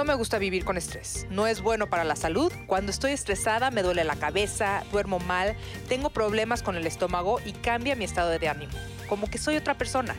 [0.00, 1.26] No me gusta vivir con estrés.
[1.28, 2.50] No es bueno para la salud.
[2.66, 5.54] Cuando estoy estresada me duele la cabeza, duermo mal,
[5.90, 8.72] tengo problemas con el estómago y cambia mi estado de ánimo.
[9.10, 10.16] Como que soy otra persona.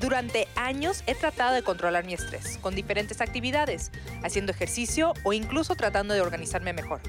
[0.00, 3.92] Durante años he tratado de controlar mi estrés con diferentes actividades,
[4.24, 7.00] haciendo ejercicio o incluso tratando de organizarme mejor.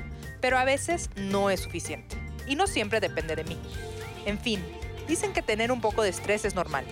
[0.42, 2.17] Pero a veces no es suficiente.
[2.45, 3.58] Y no siempre depende de mí.
[4.28, 4.64] En fin,
[5.08, 6.86] dicen que tener un poco de estrés es normal.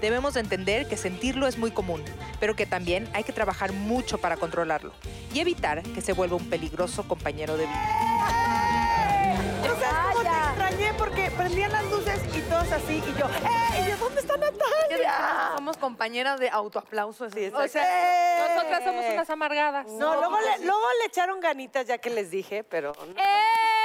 [0.00, 2.02] Debemos de entender que sentirlo es muy común,
[2.38, 4.92] pero que también hay que trabajar mucho para controlarlo
[5.32, 8.90] y evitar que se vuelva un peligroso compañero de vida.
[9.62, 10.94] ¿No sabes cómo te extrañé?
[10.94, 13.84] Porque prendían las luces y todos así, y yo, ¡eh!
[13.84, 15.52] ¿Y yo, ¿dónde está Natalia?
[15.56, 17.52] Somos compañeras de autoaplauso, así es.
[17.52, 19.86] O sea, Nosotras somos unas amargadas.
[19.88, 22.92] No, luego, le, luego le echaron ganitas ya que les dije, pero...
[22.98, 23.20] no.
[23.22, 23.79] ¡Eh!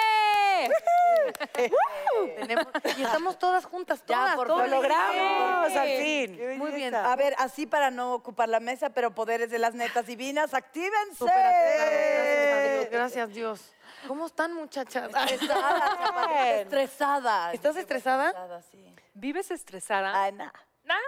[2.38, 4.70] Tenemos- y estamos todas juntas, Ya, todas, por todas.
[4.70, 5.78] ¡Lo logramos, Sí.
[5.78, 6.58] al fin!
[6.58, 6.92] Muy bien.
[6.92, 7.12] belleza.
[7.12, 11.26] A ver, así para no ocupar la mesa, pero poderes de las netas divinas, ¡actívense!
[11.26, 13.72] Gracias Gracias, Dios.
[14.08, 15.10] ¿Cómo están, muchachas?
[15.32, 17.54] Estresada, estresada.
[17.54, 18.28] ¿Estás estresada?
[18.30, 18.96] Estresada, sí.
[19.14, 20.24] ¿Vives estresada?
[20.24, 20.32] Ay.
[20.34, 20.52] ¿Nah?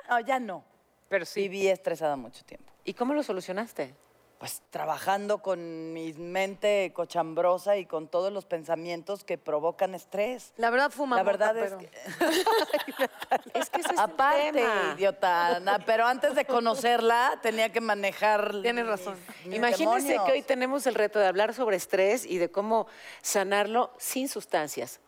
[0.10, 0.64] No, ya no.
[1.10, 1.42] Pero sí.
[1.42, 2.72] Viví estresada mucho tiempo.
[2.84, 3.94] ¿Y cómo lo solucionaste?
[4.40, 10.54] Pues trabajando con mi mente cochambrosa y con todos los pensamientos que provocan estrés.
[10.58, 11.90] La verdad fuma La verdad es pero- que...
[13.60, 14.94] Es que ese es Aparte, tema.
[14.96, 18.62] idiota, Ana, pero antes de conocerla tenía que manejar...
[18.62, 19.16] Tienes razón.
[19.46, 22.88] Imagínense que hoy tenemos el reto de hablar sobre estrés y de cómo
[23.22, 25.00] sanarlo sin sustancias.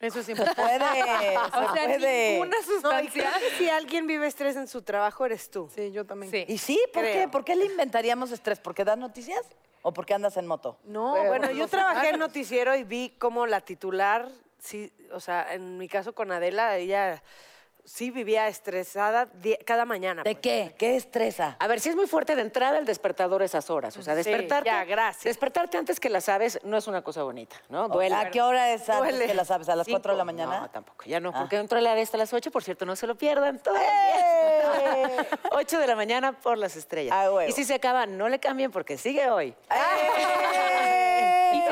[0.00, 2.32] Eso es Se puede, se O sea, puede.
[2.32, 3.30] ninguna sustancia.
[3.58, 5.70] si alguien vive estrés en su trabajo, eres tú.
[5.74, 6.32] Sí, yo también.
[6.32, 6.44] Sí.
[6.48, 6.80] ¿Y sí?
[6.92, 7.28] ¿Por qué?
[7.30, 8.58] ¿Por qué le inventaríamos estrés?
[8.58, 9.42] ¿Porque das noticias?
[9.82, 10.78] ¿O porque andas en moto?
[10.84, 14.28] No, bueno, yo trabajé en noticiero y vi cómo la titular,
[14.58, 17.22] sí, o sea, en mi caso con Adela, ella
[17.92, 19.28] sí vivía estresada
[19.66, 20.22] cada mañana.
[20.22, 20.42] ¿De pues.
[20.42, 20.74] qué?
[20.78, 21.56] ¿Qué estresa?
[21.58, 23.96] A ver, si es muy fuerte de entrada el despertador esas horas.
[23.96, 24.68] O sea, Sí, despertarte.
[24.70, 25.24] ya, gracias.
[25.24, 27.88] Despertarte antes que las aves no es una cosa bonita, ¿no?
[27.88, 28.14] Duele.
[28.14, 29.26] ¿A qué hora es antes Duele.
[29.26, 29.68] que la sabes?
[29.68, 30.60] ¿A las 4 de la mañana?
[30.60, 31.40] No, tampoco, ya no, Ah.
[31.40, 33.82] porque dentro de la hasta las 8, por cierto, no se lo pierdan todo el
[33.82, 35.02] ¡Eh!
[35.18, 35.26] día.
[35.52, 37.14] 8 de la mañana por las estrellas.
[37.14, 39.54] Ah, y si se acaba, no le cambien porque sigue hoy.
[39.70, 41.09] ¡Eh!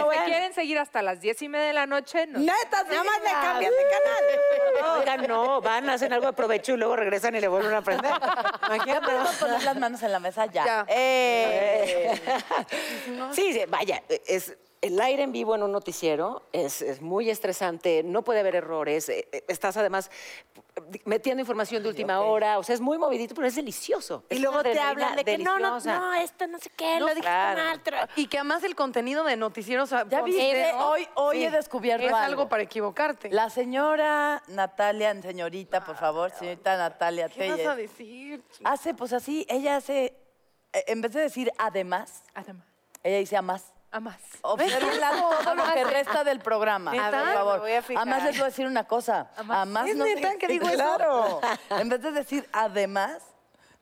[0.09, 0.25] Bueno.
[0.25, 2.39] te quieren seguir hasta las diez y media de la noche, no.
[2.39, 4.99] ¡Netas Nada más le cambias de canal.
[5.01, 8.11] Oigan, no, van, hacen algo de provecho y luego regresan y le vuelven a aprender.
[8.11, 9.07] ¿Ya Imagínate.
[9.07, 10.47] podemos poner las manos en la mesa?
[10.47, 10.65] Ya.
[10.65, 10.87] Ya.
[10.89, 12.21] ¡Eh!
[13.33, 18.03] Sí, sí, vaya, es el aire en vivo en un noticiero es, es muy estresante,
[18.05, 20.11] no puede haber errores, eh, eh, estás además
[21.05, 24.25] metiendo información de última hora, o sea, es muy movidito, pero es delicioso.
[24.31, 27.01] Y Es luego te hablan de que no, no, no, esto no sé qué, No,
[27.01, 27.63] lo dijiste claro.
[27.65, 27.83] mal.
[27.83, 29.91] tra- Y que además el contenido de noticieros...
[30.09, 30.73] ¿Ya viste?
[30.73, 30.91] ¿no?
[30.91, 32.25] Hoy, hoy he descubierto Es algo.
[32.25, 33.31] algo para equivocarte.
[33.31, 38.43] La señora Natalia, señorita, por favor, señorita Natalia ¿Qué vas a decir?
[38.63, 40.17] hace, pues así, ella hace,
[40.73, 42.65] eh, en vez de decir además, Además,
[43.03, 43.73] ella dice a más.
[43.91, 44.17] A más.
[44.43, 45.11] Observenla
[45.45, 47.11] todo lo que resta del programa, ¿Neta?
[47.11, 47.61] por Me favor.
[47.61, 47.79] voy a.
[47.97, 49.29] Además les voy a decir una cosa.
[49.37, 50.77] Además, ¿Es no neta que digo eso?
[50.77, 51.41] claro.
[51.71, 53.23] En vez de decir además,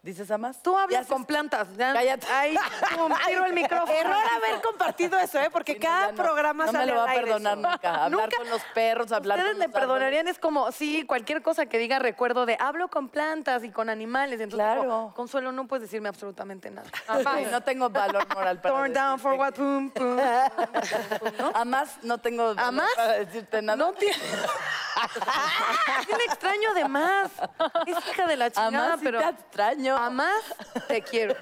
[0.07, 0.63] dices a más.
[0.63, 1.69] Tú hablas con plantas.
[1.77, 1.93] Ya.
[1.93, 2.27] Cállate.
[2.33, 2.57] Ay,
[2.97, 3.93] pum, tiro el micrófono.
[3.93, 5.51] Error haber compartido eso, ¿eh?
[5.51, 6.15] Porque Sí, cada no.
[6.23, 7.69] programa No me sale lo va a perdonar eso.
[7.71, 7.89] nunca.
[8.05, 8.37] Hablar Nunca.
[8.39, 11.79] con los perros, hablar Ustedes con me los perdonarían, es como, sí, cualquier cosa que
[11.79, 14.41] diga recuerdo de hablo con plantas y con animales.
[14.41, 14.81] Entonces, Claro.
[14.83, 16.89] como, Consuelo, no puedes decirme absolutamente nada.
[17.37, 20.17] Sí, no tengo valor moral para Turn down for what, pum, pum.
[21.55, 22.91] Además, no tengo valor ¿Amás?
[22.95, 23.77] para decirte nada.
[23.77, 24.15] No tiene...
[26.07, 27.31] Tiene extraño de más.
[27.87, 29.19] Es hija de la chingada, Además, sí pero...
[29.21, 29.96] te extraño.
[29.97, 30.43] A más
[30.89, 31.35] te quiero.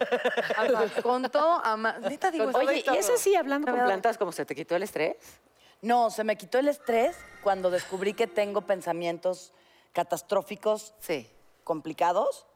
[0.56, 0.90] Amás.
[1.02, 2.00] Con todo, a más.
[2.00, 2.58] Neta digo eso.
[2.58, 5.16] Oye, ¿y es así hablando con plantas como se te quitó el estrés?
[5.82, 9.52] No, se me quitó el estrés cuando descubrí que tengo pensamientos
[9.92, 11.28] catastróficos Sí.
[11.62, 12.46] complicados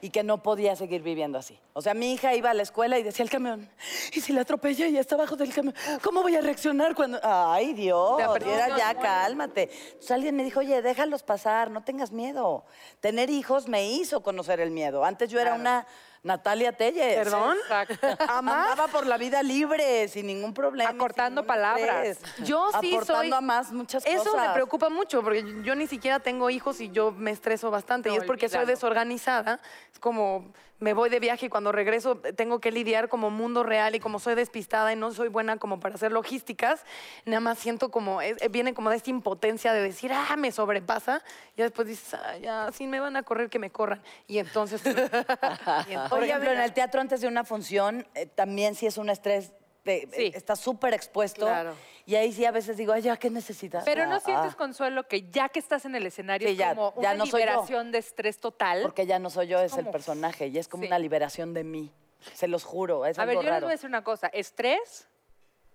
[0.00, 1.58] y que no podía seguir viviendo así.
[1.72, 3.68] O sea, mi hija iba a la escuela y decía el camión,
[4.12, 5.74] ¿y si la atropella y está abajo del camión?
[6.02, 7.18] ¿Cómo voy a reaccionar cuando...?
[7.22, 9.70] Ay, Dios, era ya, cálmate.
[9.72, 12.64] Entonces alguien me dijo, oye, déjalos pasar, no tengas miedo.
[13.00, 15.04] Tener hijos me hizo conocer el miedo.
[15.04, 15.86] Antes yo era una
[16.26, 17.16] Natalia Telles.
[17.16, 17.56] ¿Perdón?
[18.28, 20.90] Andaba por la vida libre, sin ningún problema.
[20.90, 22.06] Acortando ningún palabras.
[22.06, 22.46] estrés.
[22.46, 23.32] Yo sí Aportando soy...
[23.32, 24.48] a más muchas Eso cosas.
[24.48, 28.10] me preocupa mucho, porque yo ni siquiera tengo hijos y yo me estreso bastante.
[28.12, 29.60] y es porque soy desorganizada.
[29.92, 33.94] Es como me voy de viaje y cuando regreso tengo que lidiar como mundo real
[33.94, 36.84] y como soy despistada y no soy buena como para hacer logísticas,
[37.24, 40.52] nada más siento como, es- eh, viene como de esta impotencia de decir, ah, me
[40.52, 41.22] sobrepasa.
[41.56, 44.02] Y después dices, ah, ya, si me van a correr, que me corran.
[44.26, 44.82] Y entonces...
[44.84, 48.98] y entonces- Por ejemplo, en el teatro antes de una función, eh, también sí es
[48.98, 49.52] un estrés,
[49.86, 50.32] de, Sí.
[50.34, 51.46] está súper expuesto.
[51.46, 51.74] Claro.
[52.04, 53.82] Y ahí sí a veces digo, ay, ya, qué necesidad.
[53.84, 56.74] Pero no sientes, ah, Consuelo, que ya que estás en el escenario Sí, es ya-
[56.74, 58.82] como ya una no liberación de estrés total.
[58.82, 60.48] Porque ya no soy yo, es el personaje.
[60.48, 60.86] Y es como Sí.
[60.88, 61.90] una liberación de mí.
[62.34, 63.66] Se los juro, es A ver, yo les raro.
[63.66, 64.26] voy a decir una cosa.
[64.28, 65.08] Estrés,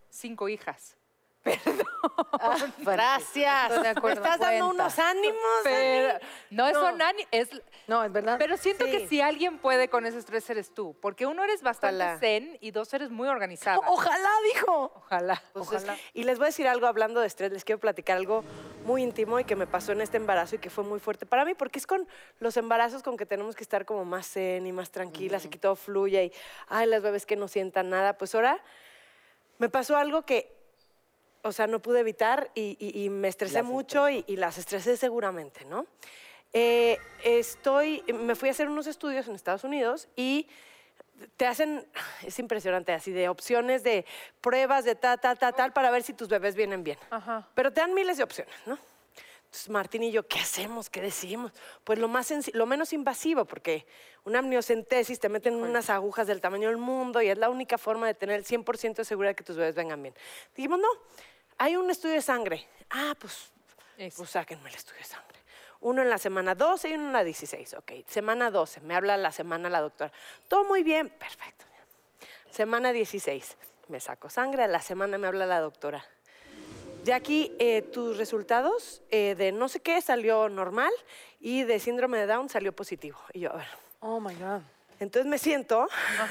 [0.09, 0.95] cinco hijas.
[2.79, 3.63] Gracias.
[3.63, 4.21] Estoy de Me acuerdo.
[4.23, 5.37] estás dando unos ánimos.
[5.63, 7.49] Pero, no, es son ani- es
[7.87, 8.35] No, es verdad.
[8.39, 8.91] Pero siento Sí.
[8.91, 12.19] que si alguien puede con ese estrés eres tú, porque uno eres bastante Ojalá.
[12.19, 13.79] zen y dos eres muy organizada.
[13.87, 14.91] Ojalá, dijo.
[14.95, 15.41] Ojalá.
[15.53, 18.43] Pues es- y les voy a decir algo hablando de estrés, les quiero platicar algo
[18.85, 21.43] muy íntimo y que me pasó en este embarazo y que fue muy fuerte para
[21.45, 22.07] mí, porque es con
[22.39, 25.57] los embarazos con que tenemos que estar como más zen y más tranquilas y que
[25.57, 26.31] todo fluya y,
[26.67, 28.17] ay, las bebés que no sientan nada.
[28.17, 28.61] Pues ahora
[29.57, 30.60] me pasó algo que,
[31.43, 34.57] o sea, no pude evitar y, y- y me estresé Las mucho y, y las
[34.57, 35.85] estresé seguramente, ¿no?
[36.53, 40.47] Eh, estoy, me fui a hacer unos estudios en Estados Unidos y
[41.37, 41.87] te hacen,
[42.25, 44.05] es impresionante, así de opciones de
[44.41, 46.97] pruebas de tal, tal, tal, tal, para ver si tus bebés vienen bien.
[47.09, 47.47] Ajá.
[47.55, 48.77] Pero te dan miles de opciones, ¿no?
[49.45, 50.89] Entonces, Martín y yo, ¿qué hacemos?
[50.89, 51.51] ¿Qué decimos?
[51.83, 53.85] Pues lo, más lo menos invasivo, porque
[54.23, 58.07] una amniocentesis te meten unas agujas del tamaño del mundo y es la única forma
[58.07, 60.15] de tener el 100% de seguridad que tus bebés vengan bien.
[60.55, 60.87] Dijimos, no,
[61.61, 62.65] hay un estudio de sangre.
[62.89, 63.51] Ah, pues,
[63.95, 65.37] pues sáquenme el estudio de sangre.
[65.81, 67.75] Uno en la semana 12 y uno en la 16.
[67.75, 70.11] Ok, semana 12, me habla la semana la doctora.
[70.47, 71.65] Todo muy bien, perfecto.
[72.49, 73.57] Semana 16,
[73.89, 76.03] me saco sangre, a la semana me habla la doctora.
[77.03, 80.91] Jackie, eh, tus resultados eh, de no sé qué salió normal
[81.39, 83.19] y de síndrome de Down salió positivo.
[83.33, 83.67] Y yo, a ver.
[83.99, 84.61] Oh my God.
[84.99, 85.87] Entonces me siento,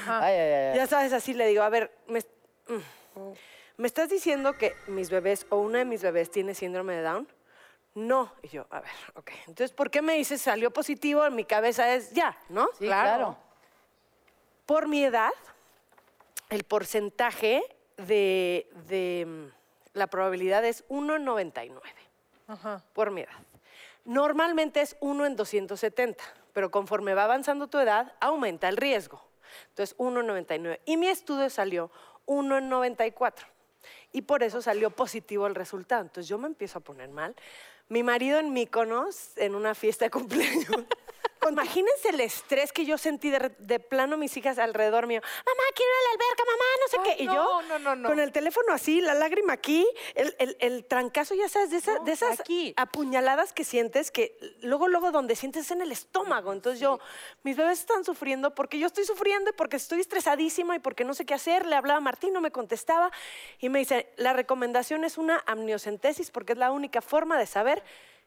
[0.07, 0.75] Ay, ay, ay.
[0.75, 3.31] ya sabes, así le digo, a ver, me, mm,
[3.81, 7.27] ¿me estás diciendo que mis bebés o una de mis bebés tiene síndrome de Down?
[7.95, 8.31] No.
[8.43, 9.31] Y yo, a ver, ok.
[9.47, 11.25] Entonces, ¿por qué me dices salió positivo?
[11.25, 12.67] En mi cabeza es ya, ¿no?
[12.77, 13.35] Sí, claro.
[14.67, 15.31] Por mi edad,
[16.49, 17.63] el porcentaje
[17.97, 21.81] de, de, mm, la probabilidad es 1 en 99
[22.49, 22.83] Ajá.
[22.93, 23.33] por mi edad.
[24.05, 26.23] Normalmente es 1 en 270,
[26.53, 29.23] pero conforme va avanzando tu edad, aumenta el riesgo.
[29.69, 30.81] Entonces, 1 en 99.
[30.85, 31.89] Y mi estudio salió
[32.27, 33.50] 1 en 94.
[34.11, 36.01] Y por eso salió positivo el resultado.
[36.01, 37.35] Entonces, yo me empiezo a poner mal.
[37.89, 40.85] Mi marido en Míconos, en una fiesta de cumpleaños.
[41.49, 45.21] Imagínense el estrés que yo sentí de, de plano mis hijas alrededor mío.
[45.21, 47.23] Mamá, quiero ir a la alberca, mamá, no sé Ay, qué.
[47.23, 48.09] Y yo no, no, no.
[48.09, 51.95] con el teléfono así, la lágrima aquí, el, el- el trancazo, ya sabes, de, esa-
[51.95, 52.73] No, de esas aquí.
[52.77, 56.53] apuñaladas que sientes, que luego, luego donde sientes es en el estómago.
[56.53, 56.99] Entonces yo,
[57.43, 61.13] mis bebés están sufriendo porque yo estoy sufriendo y porque estoy estresadísima y porque no
[61.13, 61.65] sé qué hacer.
[61.65, 63.11] Le hablaba a Martín, no me contestaba.
[63.59, 67.83] Y me dice, la recomendación es una amniocentesis porque es la única forma de saber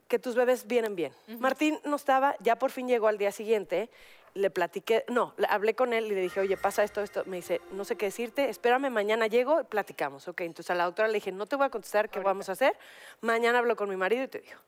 [0.08, 1.12] que tus bebés vienen bien.
[1.40, 3.88] Martín no estaba, ya por fin llegó al día siguiente.
[4.34, 7.22] Le platiqué, no, le- hablé con él y le dije, oye, pasa esto, esto.
[7.26, 10.26] Me dice, no sé qué decirte, espérame, mañana llego y platicamos.
[10.26, 12.52] Ok, entonces a la doctora le dije, no te voy a contestar qué vamos a
[12.52, 12.76] hacer.
[13.20, 14.58] Mañana hablo con mi marido y te digo.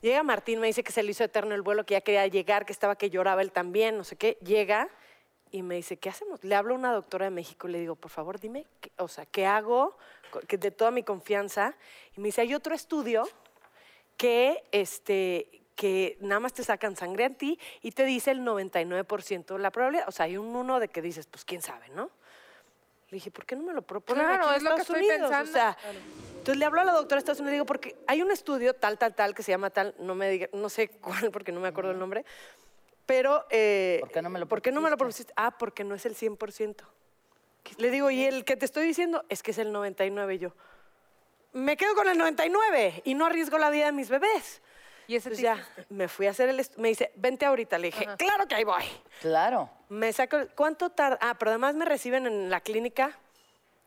[0.00, 2.64] Llega Martín, me dice que se le hizo eterno el vuelo, que ya quería llegar,
[2.66, 4.38] que estaba que lloraba él también, no sé qué.
[4.44, 4.88] Llega
[5.50, 6.44] y me dice, ¿qué hacemos?
[6.44, 9.08] Le hablo a una doctora de México y le digo, por favor, dime, qué- o
[9.08, 9.96] sea, ¿qué hago?
[10.46, 11.74] Que de toda mi confianza.
[12.16, 13.28] Y me dice, hay otro estudio
[14.18, 19.54] que, este, que nada más te sacan sangre a ti y te dice el 99%
[19.54, 20.06] de la probabilidad.
[20.08, 22.10] O sea, hay un uno de que dices, pues quién sabe, ¿no?
[23.10, 25.00] Le dije, ¿por qué no me lo proponen Claro, aquí en es lo que Estados
[25.00, 25.30] estoy Unidos?
[25.30, 25.50] pensando.
[25.50, 25.76] O sea,
[26.38, 28.74] entonces le hablo a la doctora de Estados Unidos y digo, porque hay un estudio
[28.74, 31.60] tal, tal, tal, que se llama tal, no me diga, no sé cuál porque no
[31.60, 32.24] me acuerdo el nombre,
[33.06, 33.46] pero...
[33.50, 35.32] eh, ¿Por qué no me lo ¿Por qué no me lo propusiste?
[35.36, 36.74] Ah, porque no es el 100%.
[37.78, 40.52] Le digo, y el que te estoy diciendo es que es el 99 y yo.
[41.52, 44.60] Me quedo con el 99 y no arriesgo la vida de mis bebés.
[45.06, 46.66] Y ese Entonces te ya, me fui a hacer el...
[46.76, 47.78] Me dice, vente ahorita.
[47.78, 48.84] Le dije, claro que ahí voy.
[49.22, 49.70] Claro.
[49.88, 50.36] Me saco...
[50.54, 51.18] ¿Cuánto tarda?
[51.22, 53.18] Ah, pero además me reciben en la clínica.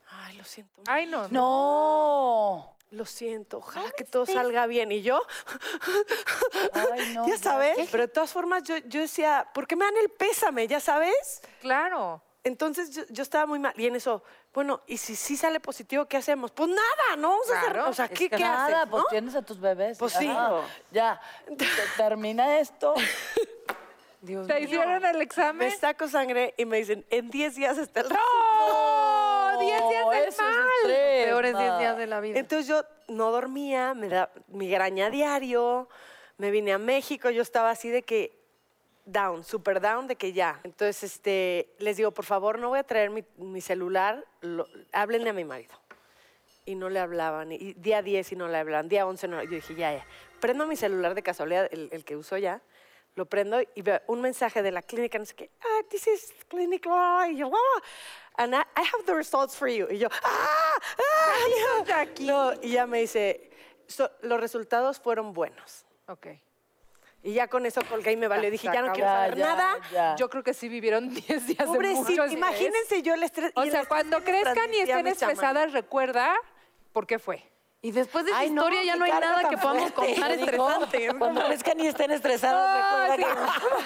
[0.09, 0.81] Ay, lo siento.
[0.87, 1.27] Ay, no.
[1.27, 2.75] No.
[2.91, 4.91] Lo siento, ojalá que todo salga bien.
[4.91, 5.21] Y yo,
[6.73, 7.25] Ay, no.
[7.25, 10.67] ya sabes, pero de todas formas yo, yo decía, ¿por qué me dan el pésame?
[10.67, 11.41] ¿Ya sabes?
[11.61, 12.21] Claro.
[12.43, 13.73] Entonces yo, yo estaba muy mal.
[13.77, 16.51] Y en eso, bueno, ¿y si sí sale positivo, qué hacemos?
[16.51, 17.29] Pues nada, ¿no?
[17.29, 19.09] Vamos a hacer- Claro, o sea, es ¿qué, que qué Nada, haces, pues no?
[19.09, 19.97] tienes a tus bebés.
[19.99, 20.27] Pues sí.
[20.91, 21.21] Ya,
[21.57, 21.65] te-
[21.97, 22.95] termina esto.
[24.21, 24.63] Dios ¿Te mío.
[24.65, 25.67] hicieron el examen?
[25.69, 29.59] Me saco sangre y me dicen, en 10 días está el ¡No!
[29.59, 30.67] ¡10 días del eso es mal!
[30.83, 31.79] estrés, Peores 10 ma.
[31.79, 32.39] días de la vida.
[32.39, 35.89] Entonces yo no dormía, me da migraña diario,
[36.37, 38.40] me vine a México, yo estaba así de que
[39.05, 40.59] down, super down, de que ya.
[40.63, 45.29] Entonces este, les digo, por favor, no voy a traer mi, mi celular, lo- háblenle
[45.29, 45.75] a mi marido.
[46.65, 49.41] Y no le hablaban, y día 10 y no le hablaban, día 11 no.
[49.43, 50.05] Yo dije, ya, ya.
[50.39, 52.61] Prendo mi celular de casualidad, el, el que uso ya,
[53.15, 56.31] lo prendo y veo un mensaje de la clínica, no sé qué, ah, this is
[56.47, 57.81] clinic law, y yo, ah,
[58.37, 59.87] and I, I have the results for you.
[59.89, 60.77] Y yo, ah,
[61.89, 63.49] ah, No, y ya me dice,
[63.87, 65.83] "So, los resultados fueron buenos.
[66.07, 66.27] Ok.
[67.23, 68.49] Y ya con eso colgué y me valió.
[68.49, 69.77] Dije, ya no quiero Ya, saber ya, nada.
[69.91, 70.15] ya.
[70.15, 72.31] Yo creo que sí vivieron 10 días de Pobrecito, mucho estrés.
[72.33, 73.51] imagínense yo el estrés.
[73.55, 76.33] O el sea, estrés cuando crezcan y estén estresadas, recuerda
[76.93, 77.43] por qué fue.
[77.83, 80.13] Y después de esa Ay, no, historia ya qué no hay nada que podamos fuerte.
[80.13, 81.09] contar estresante.
[81.17, 83.17] Cuando crezcan y estén estresados, recuerda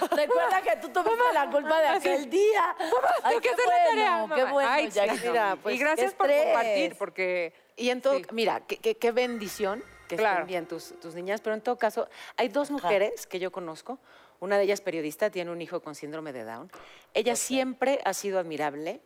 [0.10, 0.16] que...
[0.16, 2.76] Recuerda que tú tuviste la culpa de aquel día.
[3.24, 4.54] Ay, Tengo que qué hacer la tarea, bueno, qué mamá.
[4.54, 5.14] bueno, Ay, sí, no.
[5.32, 7.54] Mira, pues, y gracias qué por compartir, porque...
[7.78, 8.26] Y en todo, Sí.
[8.32, 10.36] mira, qué, qué- qué bendición que Claro.
[10.42, 12.08] estén bien tus, tus niñas, pero en todo caso,
[12.38, 14.00] hay dos mujeres que yo conozco.
[14.40, 16.70] Una de ellas periodista, tiene un hijo con síndrome de Down.
[17.14, 19.02] Ella siempre ha sido admirable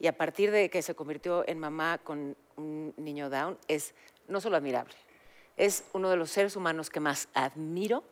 [0.00, 3.94] y a partir de que se convirtió en mamá con un niño Down, es
[4.26, 4.94] no solo admirable,
[5.56, 8.02] es uno de los seres humanos que más admiro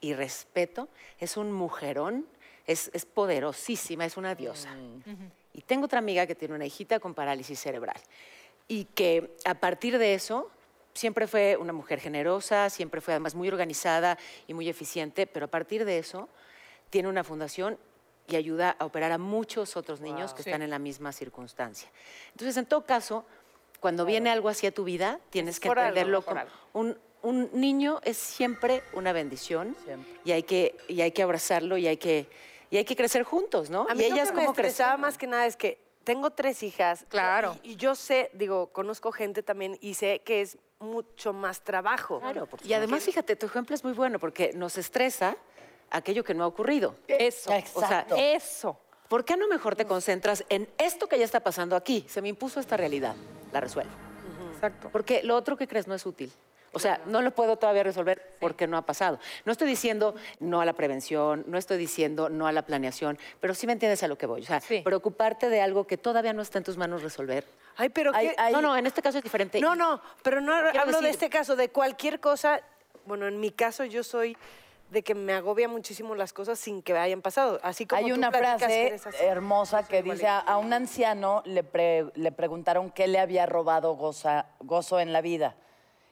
[0.00, 0.88] y respeto.
[1.18, 2.26] Es un mujerón,
[2.66, 4.74] es, es poderosísima, es una diosa.
[5.54, 7.96] Y tengo otra amiga que tiene una hijita con parálisis cerebral
[8.66, 10.50] y que a partir de eso
[10.98, 15.48] siempre fue una mujer generosa, siempre fue además muy organizada y muy eficiente, pero a
[15.48, 16.28] partir de eso
[16.90, 17.78] tiene una fundación
[18.26, 20.50] y ayuda a operar a muchos otros niños que Sí.
[20.50, 21.88] están en la misma circunstancia.
[22.32, 23.24] Entonces, en todo caso,
[23.80, 26.42] cuando viene algo hacia tu vida, tienes que por entenderlo como
[26.74, 30.12] un, un niño es siempre una bendición Siempre.
[30.24, 32.28] y hay que y hay que abrazarlo y hay que
[32.70, 33.86] y hay que crecer juntos, ¿no?
[33.88, 37.06] A mí y que me como estresaba más que nada es que tengo tres hijas.
[37.08, 37.56] Claro.
[37.62, 42.20] Y, y yo sé, digo, conozco gente también y sé que es mucho más trabajo.
[42.20, 45.36] Claro, y además, fíjate, tu ejemplo es muy bueno porque nos estresa
[45.90, 46.96] aquello que no ha ocurrido.
[47.08, 47.50] Eso.
[47.50, 48.16] O sea, Exacto.
[48.16, 48.78] Eso.
[49.08, 52.04] ¿por qué no mejor te concentras en esto que ya está pasando aquí?
[52.08, 53.16] Se me impuso esta realidad,
[53.52, 53.92] la resuelvo.
[54.52, 54.90] Exacto.
[54.92, 56.32] Porque lo otro que crees no es útil.
[56.72, 59.18] O sea, no lo puedo todavía resolver porque no ha pasado.
[59.44, 63.54] No estoy diciendo no a la prevención, no estoy diciendo no a la planeación, pero
[63.54, 64.42] sí me entiendes a lo que voy.
[64.42, 64.82] O sea, Sí.
[64.82, 67.46] preocuparte de algo que todavía no está en tus manos resolver.
[67.76, 69.60] Ay, pero Ay, qué- ay, No, no, en este caso es diferente.
[69.60, 72.60] No, no, pero no Quiero hablo de decir- este caso, de cualquier cosa.
[73.06, 74.36] Bueno, en mi caso yo soy
[74.90, 77.60] de que me agobia muchísimo las cosas sin que hayan pasado.
[77.62, 79.16] Así como Hay tú una que frase así.
[79.20, 83.92] hermosa que dice, a, a un anciano le, pre- le preguntaron qué le había robado
[83.96, 85.54] goza- gozo en la vida.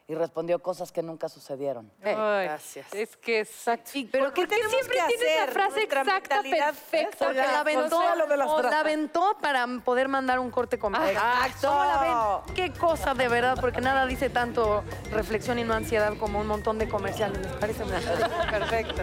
[0.09, 1.91] Y respondió cosas que nunca sucedieron.
[2.01, 2.95] Ay, gracias.
[2.95, 3.91] Es que exacto.
[4.13, 5.53] ¿Pero qué tenemos siempre que tiene esa hacer?
[5.53, 7.25] frase Nuestra exacta, perfecta?
[7.27, 11.13] Porque la aventó, lo de las o la aventó para poder mandar un corte comercial.
[11.13, 11.69] Exacto.
[11.69, 12.55] ¿Cómo la ven?
[12.55, 16.79] Qué cosa de verdad, porque nada dice tanto reflexión y no ansiedad como un montón
[16.79, 17.39] de comerciales.
[17.39, 17.99] Les parece una
[18.51, 19.03] Perfecto.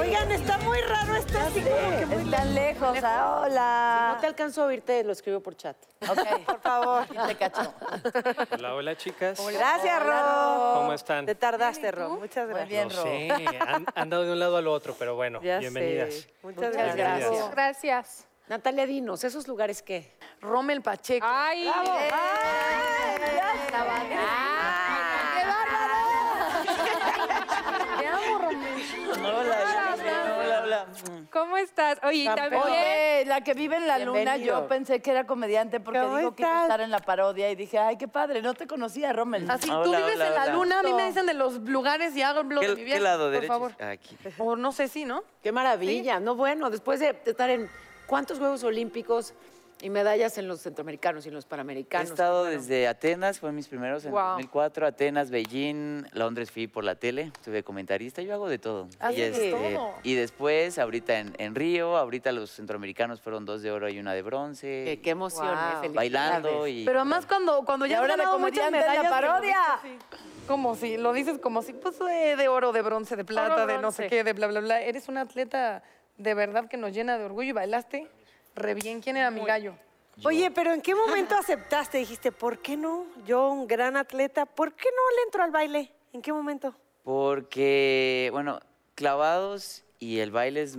[0.00, 2.98] Oigan, está muy raro esto así como que muy Están lejos.
[3.02, 4.10] ah, hola.
[4.14, 5.76] No te alcanzo a oírte, lo escribo por chat.
[6.08, 7.06] Ok, por favor.
[7.26, 7.74] Te cacho.
[8.52, 9.38] Hola, hola chicas.
[9.52, 10.72] Gracias, Ro.
[10.76, 11.26] ¿Cómo están?
[11.26, 12.10] Te tardaste, Ro.
[12.16, 12.68] Muchas Muy gracias.
[12.68, 13.02] bien, No Ro.
[13.02, 16.14] sé, han, han dado de un lado al otro, pero bueno, Ya bienvenidas.
[16.14, 16.34] sé.
[16.42, 16.96] Muchas Muchas gracias.
[16.96, 17.50] gracias.
[17.50, 18.26] Gracias.
[18.48, 20.16] Natalia, dinos, ¿esos lugares qué?
[20.40, 21.26] Rommel Pacheco.
[21.28, 21.70] Ay, Te
[29.32, 29.52] Rommel.
[30.38, 30.86] Hola, hola.
[31.30, 31.98] ¿cómo estás?
[32.04, 32.62] Oye, y también...
[32.62, 34.60] Oye, la que vive en la luna, Bienvenido.
[34.62, 36.62] yo pensé que era comediante porque ¿Cómo dijo que iba a estás?
[36.64, 39.50] estar en la parodia y dije, ay, qué padre, no te conocía, Rommel.
[39.50, 40.52] Así, Hola, tú vives hola, en la hola.
[40.52, 42.98] luna, a mí me dicen de los lugares y hago lo de mi ¿Qué, viaje,
[42.98, 43.52] qué lado por derecho?
[43.52, 43.82] favor.
[43.82, 44.16] Aquí.
[44.38, 45.22] O no sé si, ¿no?
[45.42, 46.20] Qué maravilla.
[46.20, 47.68] No, bueno, después de estar en
[48.06, 49.34] cuántos Juegos Olímpicos
[49.82, 52.08] y medallas en los centroamericanos y en los He panamericanos.
[52.10, 54.32] estado desde Atenas, fueron mis primeros en Guau.
[54.36, 58.88] 2004, Atenas, Beijing, Londres fui por la tele, estuve comentarista, yo hago de todo.
[58.98, 59.94] Haces y, todo.
[60.02, 64.14] y después, ahorita en, en Río, ahorita los centroamericanos fueron dos de oro y una
[64.14, 65.84] de bronce, Qué, qué emoción, Wow.
[65.84, 66.84] eh, bailando y...
[66.84, 69.04] Pero además cuando, cuando ya ahora de ganado muchas la medallas...
[69.04, 69.60] lo parodia.
[70.46, 73.66] Como si, lo dices como si, pues de, de oro, de bronce, de plata, Oro,
[73.66, 74.80] de no sé qué, de bla, bla, bla.
[74.80, 75.82] Eres un atleta
[76.18, 78.08] de verdad que nos llena de orgullo y bailaste
[78.56, 79.00] re bien.
[79.00, 79.74] ¿Quién era mi gallo?
[80.24, 81.98] Oye, pero ¿en qué momento aceptaste?
[81.98, 83.04] Dijiste, ¿por qué no?
[83.26, 85.92] Yo, un gran atleta, ¿por qué no le entro al baile?
[86.12, 86.74] ¿En qué momento?
[87.04, 88.58] Porque, bueno,
[88.94, 90.78] clavados y el baile es-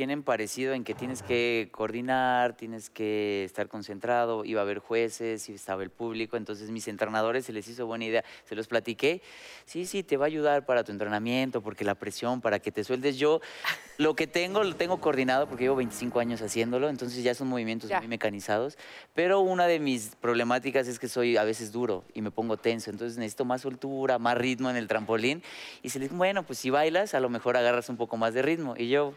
[0.00, 5.46] tienen parecido en que tienes que coordinar, tienes que estar concentrado, iba a haber jueces,
[5.50, 9.20] y estaba el público, entonces mis entrenadores se les hizo buena idea, se los platiqué,
[9.66, 12.82] sí, sí, te va a ayudar para tu entrenamiento, porque la presión, para que te
[12.82, 13.42] sueldes yo,
[13.98, 17.90] lo que tengo, lo tengo coordinado porque llevo 25 años haciéndolo, entonces ya son movimientos
[17.90, 17.98] Ya.
[17.98, 18.78] muy mecanizados,
[19.12, 22.88] pero una de mis problemáticas es que soy a veces duro y me pongo tenso,
[22.90, 25.42] entonces necesito más soltura, más ritmo en el trampolín,
[25.82, 28.40] y se les bueno, pues si bailas, a lo mejor agarras un poco más de
[28.40, 29.12] ritmo, y yo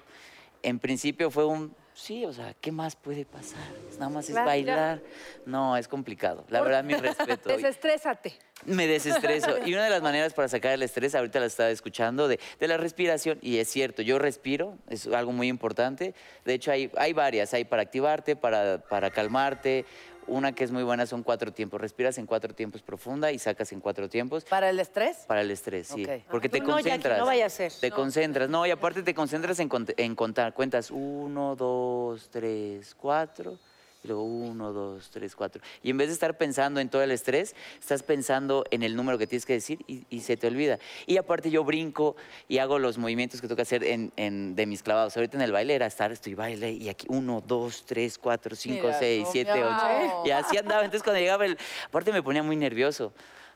[0.63, 3.59] en principio fue un Sí, o sea, ¿qué más puede pasar?
[3.99, 5.01] Nada más es bailar.
[5.45, 6.43] No, es complicado.
[6.49, 7.49] La verdad, mi respeto.
[7.49, 8.33] Desestrésate.
[8.65, 9.57] Me desestreso.
[9.65, 12.67] Y una de las maneras para sacar el estrés, ahorita la estaba escuchando, de, de
[12.67, 16.15] la respiración, y es cierto, yo respiro, es algo muy importante.
[16.45, 19.85] De hecho, hay, hay varias, hay para activarte, para, para calmarte.
[20.27, 21.79] Una que es muy buena son cuatro tiempos.
[21.81, 24.45] Respiras en cuatro tiempos profunda y sacas en cuatro tiempos.
[24.45, 25.17] ¿Para el estrés?
[25.27, 26.05] Para el estrés, sí.
[26.31, 27.19] Porque te Jackie, concentras.
[27.19, 27.71] no vaya a ser.
[27.79, 28.49] Te concentras.
[28.49, 30.53] No, y aparte te concentras en, cont- en contar.
[30.53, 33.57] Cuentas uno, dos, tres, cuatro.
[34.03, 35.61] Y luego uno, dos, tres, cuatro.
[35.81, 39.17] Y en vez de estar pensando en todo el estrés, estás pensando en el número
[39.17, 40.77] que tienes que decir y, y se te olvida.
[41.05, 42.17] Y aparte yo brinco
[42.49, 45.15] y hago los movimientos que tengo que hacer en, en- de mis clavados.
[45.15, 48.87] Ahorita en el baile era estar, estoy baile y aquí uno, dos, tres, cuatro, cinco,
[48.87, 50.21] Mira, seis, no, siete, ocho.
[50.25, 50.83] Y así andaba.
[50.83, 51.57] Entonces cuando llegaba el...
[51.85, 53.13] Aparte me ponía muy nervioso.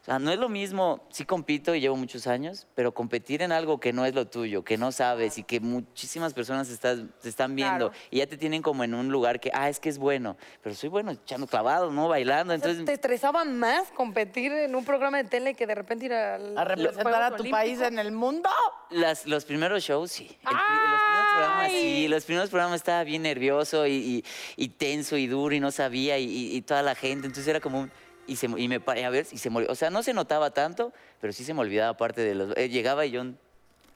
[0.07, 3.51] O sea, no es lo mismo, sí compito y llevo muchos años, pero competir en
[3.51, 7.27] algo que no es lo tuyo, que no sabes y que muchísimas personas estás- te
[7.27, 8.03] están viendo Claro.
[8.09, 10.73] y ya te tienen como en un lugar que, ah, es que es bueno, pero
[10.75, 12.07] soy bueno echando clavados, ¿no?
[12.07, 12.85] Bailando, Entonces.
[12.85, 16.61] ¿te estresaba más competir en un programa de tele que de repente ir al- ¿A
[16.63, 17.59] los representar a tu Olímpicos?
[17.59, 18.49] país en el mundo?
[18.91, 20.37] Las, los primeros shows, sí.
[20.49, 22.07] El los primeros programas, sí.
[22.07, 26.17] Los primeros programas estaba bien nervioso y, y- y tenso y duro y no sabía
[26.17, 27.27] y, y- y toda la gente.
[27.27, 27.91] Entonces era como un...
[28.27, 29.71] Y, se, y me paré a ver y se me olvidó.
[29.71, 30.91] O sea, no se notaba tanto,
[31.21, 32.55] pero sí se me olvidaba parte de los...
[32.57, 33.23] eh, llegaba y yo...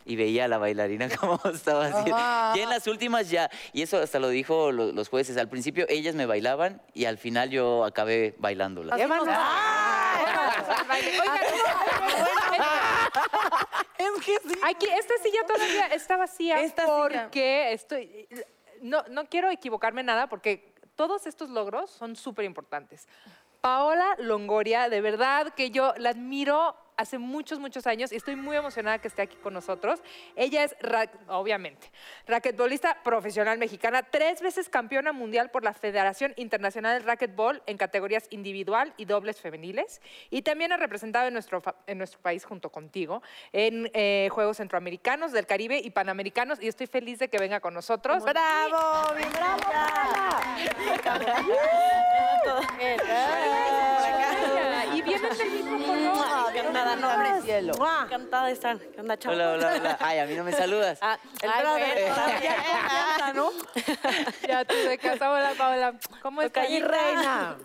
[0.04, 2.16] Y veía a la bailarina como estaba haciendo.
[2.16, 2.54] Ajá.
[2.56, 5.86] Ya en las últimas ya, y eso hasta lo dijo lo- los jueces, al principio
[5.90, 9.00] ellas me bailaban y al final yo acabé bailándolas.
[13.98, 14.60] Es que sí.
[14.64, 16.96] Aquí, esta silla todavía está vacía Esta silla.
[17.24, 18.28] porque estoy...
[18.82, 23.08] No, no quiero equivocarme nada porque todos estos logros son súper importantes.
[23.62, 28.56] Paola Longoria, de verdad que yo la admiro hace muchos, muchos años y estoy muy
[28.56, 30.02] emocionada que esté aquí con nosotros.
[30.36, 31.92] Ella es, ra- obviamente,
[32.28, 38.28] raquetbolista profesional mexicana, tres veces campeona mundial por la Federación Internacional de Racquetball en categorías
[38.30, 43.22] individual y dobles femeniles y también ha representado en nuestro, en nuestro país junto contigo
[43.54, 47.74] en eh, Juegos Centroamericanos, del Caribe y Panamericanos y estoy feliz de que venga con
[47.74, 48.24] nosotros.
[48.24, 49.14] ¡Bravo!
[49.16, 49.62] ¡Bien bravo!
[54.94, 56.56] Y vienen del mismo color.
[56.56, 57.74] Encantada, nombre cielo.
[58.04, 58.78] Encantada de estar.
[58.78, 59.32] ¿Qué onda, chao?
[59.34, 59.98] Hola, hola, hola.
[60.00, 60.98] Ay, a mí no me saludas.
[61.02, 61.94] Ah, el Ay, brother.
[61.94, 62.16] bueno.
[62.16, 63.52] hay confianza, ¿no?
[64.48, 65.94] Ya tú de casa, hola Paola.
[66.22, 66.64] ¿Cómo estás?
[66.66, 67.56] Tocayi reina.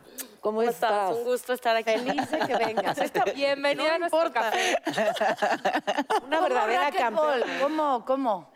[0.40, 0.90] ¿Cómo ¿Cómo estás?
[0.92, 1.10] estás?
[1.16, 1.90] Un gusto estar aquí.
[1.90, 2.98] Feliz de que vengas.
[2.98, 4.76] Esta- Bienvenida a nuestro café.
[6.26, 7.46] una verdadera campeona.
[7.60, 8.52] ¿Cómo, cómo?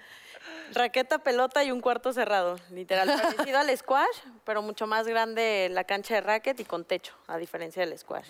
[0.72, 3.08] Raqueta, pelota y un cuarto cerrado, literal.
[3.22, 7.38] Parecido al squash, pero mucho más grande la cancha de racket y con techo, a
[7.38, 8.28] diferencia del squash.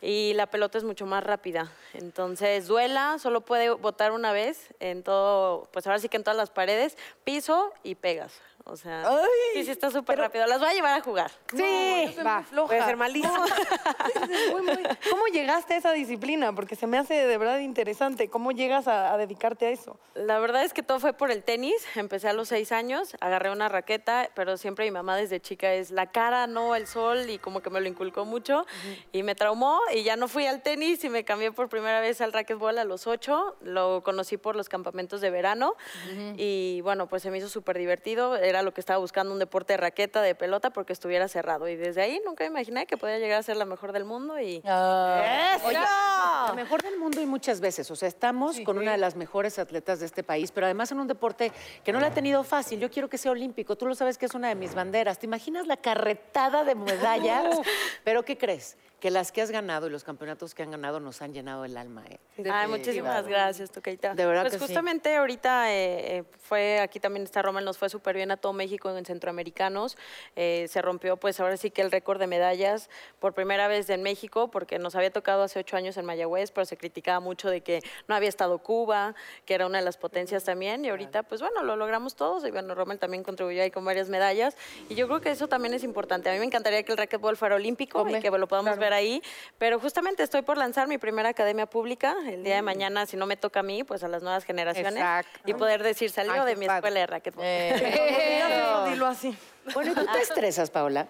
[0.00, 1.70] Y la pelota es mucho más rápida.
[1.94, 6.36] Entonces, duela, solo puede botar una vez en todo, pues ahora sí que en todas
[6.36, 8.40] las paredes, piso y pegas.
[8.68, 9.08] O sea,
[9.54, 10.44] sí, sí está súper rápido.
[10.48, 11.30] Las voy a llevar a jugar.
[11.54, 12.44] Sí, va.
[12.66, 13.32] Puede ser malísimo.
[14.50, 16.52] Muy, muy- ¿Cómo llegaste a esa disciplina?
[16.52, 18.28] Porque se me hace de verdad interesante.
[18.28, 19.98] ¿Cómo llegas a, a dedicarte a eso?
[20.14, 21.74] La verdad es que todo fue por el tenis.
[21.94, 25.90] Empecé a los seis años, agarré una raqueta, pero siempre mi mamá desde chica es
[25.92, 28.66] la cara, no el sol, y como que me lo inculcó mucho.
[29.12, 32.20] Y me traumó y ya no fui al tenis y me cambié por primera vez
[32.20, 33.56] al racquetball a los ocho.
[33.60, 35.74] Lo conocí por los campamentos de verano
[36.36, 38.34] y bueno, pues se me hizo súper divertido.
[38.36, 41.68] Era lo que estaba buscando, un deporte de raqueta, de pelota, porque estuviera cerrado.
[41.68, 44.38] Y desde ahí nunca me imaginé que podía llegar a ser la mejor del mundo
[44.38, 44.62] y...
[45.64, 47.90] Oye, la mejor del mundo y muchas veces.
[47.90, 51.00] O sea, estamos con una de las mejores atletas de este país, pero además en
[51.00, 51.52] un deporte
[51.84, 52.80] que no le ha tenido fácil.
[52.80, 53.76] Yo quiero que sea olímpico.
[53.76, 55.18] Tú lo sabes que es una de mis banderas.
[55.18, 57.56] ¿Te imaginas la carretada de medallas?
[58.04, 58.76] pero ¿qué crees?
[59.00, 61.76] Que las que has ganado y los campeonatos que han ganado nos han llenado el
[61.76, 62.02] alma.
[62.08, 62.18] ¿eh?
[62.50, 64.14] Ay, muchísimas gracias, Toqueita.
[64.14, 64.64] De verdad Pues que sí.
[64.64, 68.54] justamente ahorita eh, eh, fue, aquí también está Rommel, nos fue súper bien a todo
[68.54, 69.98] México en Centroamericanos.
[70.34, 72.88] Eh, se rompió, pues ahora sí que el récord de medallas
[73.20, 76.64] por primera vez en México, porque nos había tocado hace ocho años en Mayagüez, pero
[76.64, 80.44] se criticaba mucho de que no había estado Cuba, que era una de las potencias
[80.44, 80.84] también.
[80.86, 82.46] Y ahorita, pues bueno, lo logramos todos.
[82.46, 84.56] Y bueno, Rommel también contribuyó ahí con varias medallas.
[84.88, 86.30] Y yo creo que eso también es importante.
[86.30, 89.22] A mí me encantaría que el racquetball fuera olímpico y que lo podamos ver ahí.
[89.58, 93.26] Pero justamente estoy por lanzar mi primera academia pública el día de mañana, si no
[93.26, 94.94] me toca a mí, pues a las nuevas generaciones.
[94.94, 95.40] Exacto.
[95.46, 96.78] Y poder decir, salió de mi padre.
[96.78, 97.44] escuela de racquetball.
[97.46, 99.36] Eso, dilo así.
[99.74, 101.08] Bueno, ¿y tú te estresas, Paola?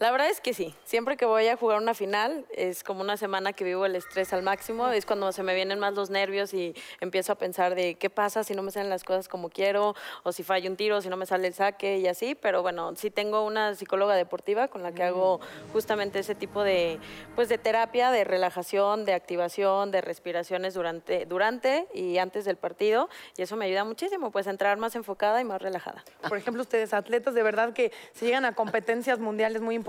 [0.00, 0.72] La verdad es que sí.
[0.84, 4.32] Siempre que voy a jugar una final, es como una semana que vivo el estrés
[4.32, 4.90] al máximo.
[4.90, 8.44] Es cuando se me vienen más los nervios y empiezo a pensar de qué pasa
[8.44, 11.16] si no me salen las cosas como quiero, o si fallo un tiro, si no
[11.16, 12.36] me sale el saque y así.
[12.36, 15.40] Pero bueno, sí tengo una psicóloga deportiva con la que hago
[15.72, 17.00] justamente ese tipo de,
[17.34, 23.08] pues, de terapia, de relajación, de activación, de respiraciones durante, durante y antes del partido.
[23.36, 26.04] Y eso me ayuda muchísimo, pues, a entrar más enfocada y más relajada.
[26.28, 29.87] Por ejemplo, ustedes, atletas de verdad que se llegan a competencias mundiales muy importantes,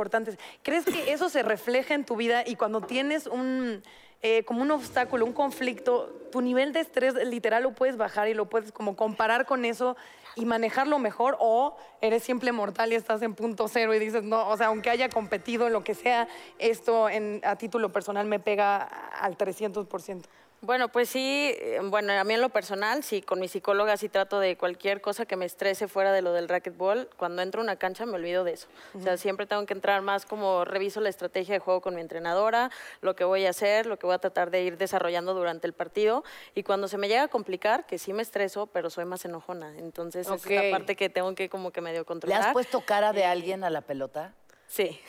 [0.64, 3.84] ¿crees que eso se refleja en tu vida y cuando tienes un,
[4.22, 8.34] eh, como un obstáculo, un conflicto, tu nivel de estrés literal lo puedes bajar y
[8.34, 9.98] lo puedes como comparar con eso
[10.36, 14.48] y manejarlo mejor o eres simple mortal y estás en punto cero y dices, no,
[14.48, 16.28] o sea, aunque haya competido en lo que sea,
[16.60, 20.28] esto en- a título personal me pega al 300%.
[20.62, 24.10] Bueno, pues sí, eh, bueno, a mí en lo personal, sí, con mi psicóloga sí
[24.10, 27.10] trato de cualquier cosa que me estrese fuera de lo del racquetball.
[27.16, 28.68] Cuando entro a una cancha me olvido de eso.
[28.94, 32.02] O sea, siempre tengo que entrar más como reviso la estrategia de juego con mi
[32.02, 35.66] entrenadora, lo que voy a hacer, lo que voy a tratar de ir desarrollando durante
[35.66, 36.26] el partido.
[36.56, 39.78] Y cuando se me llega a complicar, que sí me estreso, pero soy más enojona.
[39.78, 42.42] Entonces, esa es la parte que tengo que como que medio ¿Le controlar.
[42.42, 44.34] has puesto cara de alguien a la pelota?
[44.70, 45.02] Sí.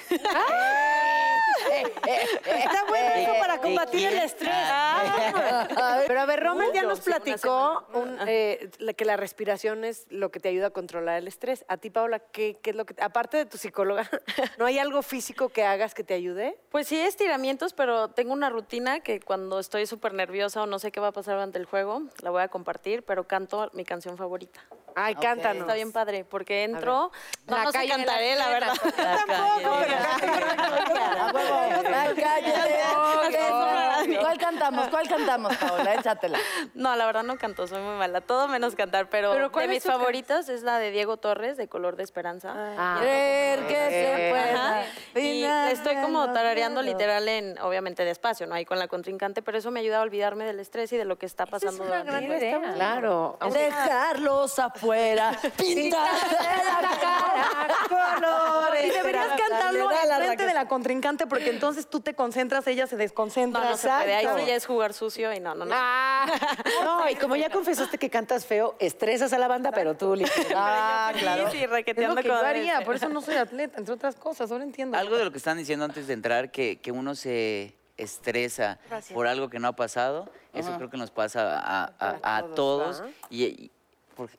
[2.46, 4.50] Está bueno eso para combatir el estrés.
[4.54, 6.02] Ah.
[6.06, 10.40] Pero a ver, Romer ya nos platicó un, eh, que la respiración es lo que
[10.40, 11.64] te ayuda a controlar el estrés.
[11.68, 14.08] A ti, Paula, ¿qué, qué es lo que, te- aparte de tu psicóloga,
[14.58, 16.56] ¿no hay algo físico que hagas que te ayude?
[16.70, 20.90] Pues sí, estiramientos, pero tengo una rutina que cuando estoy súper nerviosa o no sé
[20.90, 24.16] qué va a pasar durante el juego, la voy a compartir, pero canto mi canción
[24.16, 24.60] favorita.
[24.96, 25.62] Ay, cántanos.
[25.62, 27.10] Está bien padre, porque entro,
[27.46, 28.72] no, La no sé calle de las cantaré, la verdad.
[31.92, 32.80] Ay, cállate.
[33.14, 33.19] ¿Cuál
[34.70, 34.88] cantamos?
[34.88, 35.94] ¿Cuál cantamos, Paola?
[35.94, 36.38] Échatela.
[36.74, 39.70] No, la verdad no canto, soy muy mala, todo menos cantar, pero, ¿Pero de es
[39.70, 42.54] mis favoritas es la de Diego Torres, de Color de Esperanza.
[43.00, 44.84] Creer que se pueda.
[45.22, 48.54] Y estoy como tarareando literal en, obviamente despacio, ¿no?
[48.54, 51.18] Ahí con la contrincante, pero eso me ayuda a olvidarme del estrés y de lo
[51.18, 52.74] que está pasando una durante gran idea.
[52.74, 53.38] Claro.
[53.52, 55.32] Dejarlos afuera.
[55.56, 56.08] Pintar
[56.82, 57.40] la cara
[57.88, 58.86] colores.
[58.86, 60.46] Y deberías cantarlo enfrente raqueta.
[60.46, 63.64] de la contrincante porque entonces tú te concentras, ella se desconcentra.
[63.64, 65.74] No, no se puede, ahí sí ya es jugar sucio y no, no, no.
[66.84, 70.52] No, y como ya confesaste que cantas feo, estresas a la banda, pero tú literal.
[70.54, 71.50] Ah, claro.
[71.50, 74.14] Sí, sí, Es lo raqueteando que yo haría, por eso no soy atleta, entre otras
[74.16, 74.96] cosas, ahora entiendo.
[74.96, 78.78] Algo de lo que están diciendo antes de entrar, que, que uno se estresa
[79.14, 83.02] por algo que no ha pasado, eso creo que nos pasa a, a- a todos.
[83.28, 83.70] Y, y
[84.16, 84.30] por-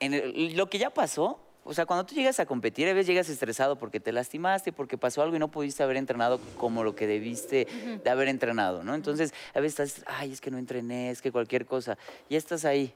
[0.00, 3.06] en el- lo que ya pasó, o sea, cuando tú llegas a competir, a veces
[3.06, 6.94] llegas estresado porque te lastimaste, porque pasó algo y no pudiste haber entrenado como lo
[6.94, 7.66] que debiste
[8.02, 8.94] de haber entrenado, ¿no?
[8.94, 12.64] Entonces, a veces estás, ay, es que no entrené, es que cualquier cosa, ya estás
[12.64, 12.94] ahí.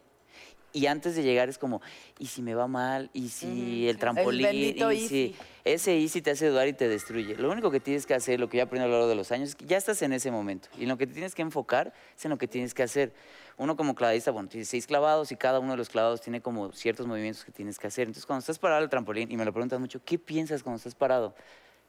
[0.74, 1.80] Y antes de llegar es como,
[2.18, 3.08] ¿y si me va mal?
[3.12, 4.42] ¿Y si el trampolín?
[4.42, 5.36] bendito ¿Y si easy.
[5.62, 7.36] ese easy te hace dudar y te destruye?
[7.36, 9.30] Lo único que tienes que hacer, lo que yo aprendí a lo largo de los
[9.30, 10.68] años, es que ya estás en ese momento.
[10.76, 13.12] Y en lo que te tienes que enfocar es en lo que tienes que hacer.
[13.56, 16.72] Uno como clavadista, bueno, tienes seis clavados y cada uno de los clavados tiene como
[16.72, 18.08] ciertos movimientos que tienes que hacer.
[18.08, 20.94] Entonces, cuando estás parado al trampolín, y me lo preguntan mucho, ¿qué piensas cuando estás
[20.94, 21.34] parado?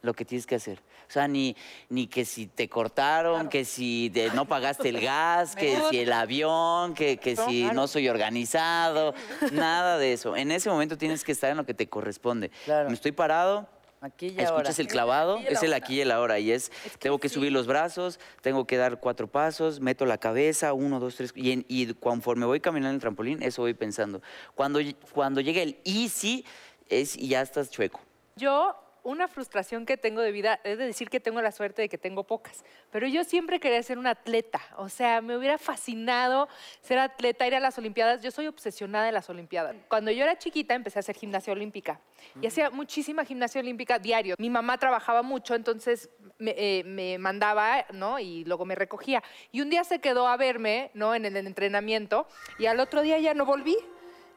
[0.02, 0.78] Lo que tienes que hacer.
[1.08, 1.56] O sea, ni,
[1.90, 6.14] ni que si te cortaron, que si de- no pagaste el gas, que si el
[6.14, 9.16] avión, que, que si no soy organizado,
[9.52, 10.36] nada de eso.
[10.36, 12.52] En ese momento tienes que estar en lo que te corresponde.
[12.66, 12.90] Claro.
[12.90, 13.68] Me estoy parado,
[14.06, 14.44] Aquí y ahora.
[14.44, 16.38] Escuchas el clavado, es el aquí y el ahora.
[16.40, 20.74] Y es, tengo que subir los brazos, tengo que dar cuatro pasos, meto la cabeza,
[20.74, 21.32] uno, dos, tres.
[21.36, 24.22] Y, en- y conforme voy caminando en el trampolín, eso voy pensando.
[24.54, 24.80] Cuando,
[25.12, 26.46] cuando llega el easy,
[26.88, 28.00] es, y ya estás chueco.
[28.36, 31.90] Yo, una frustración que tengo de vida, es de decir que tengo la suerte de
[31.90, 36.50] que tengo pocas, pero yo siempre quería ser una atleta, o sea, me hubiera fascinado
[36.82, 39.76] ser atleta, ir a las Olimpiadas, yo soy obsesionada de las Olimpiadas.
[39.88, 42.02] Cuando yo era chiquita empecé a hacer gimnasia olímpica
[42.42, 44.36] y hacía muchísima gimnasia olímpica diario.
[44.40, 48.18] Mi mamá trabajaba mucho, entonces me, eh, me mandaba, ¿no?
[48.20, 49.24] Y luego me recogía.
[49.52, 51.14] Y un día se quedó a verme, ¿no?
[51.14, 53.78] En el entrenamiento y al otro día ya no volví.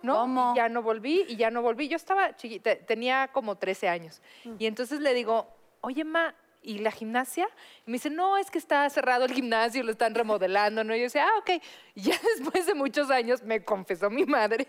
[0.03, 0.15] ¿No?
[0.15, 0.53] ¿Cómo?
[0.55, 1.89] Y ya no volví y ya no volví.
[1.89, 4.23] Yo estaba chiquita, tenía como 13 años.
[4.59, 5.49] Y entonces le digo,
[5.81, 7.49] oye, ma, ¿y la gimnasia?
[7.87, 10.95] Y me dice, no, es que está cerrado el gimnasio, lo están remodelando, ¿no?
[10.95, 11.63] Y yo decía, ah, ok.
[11.95, 14.67] Y ya después de muchos años me confesó mi madre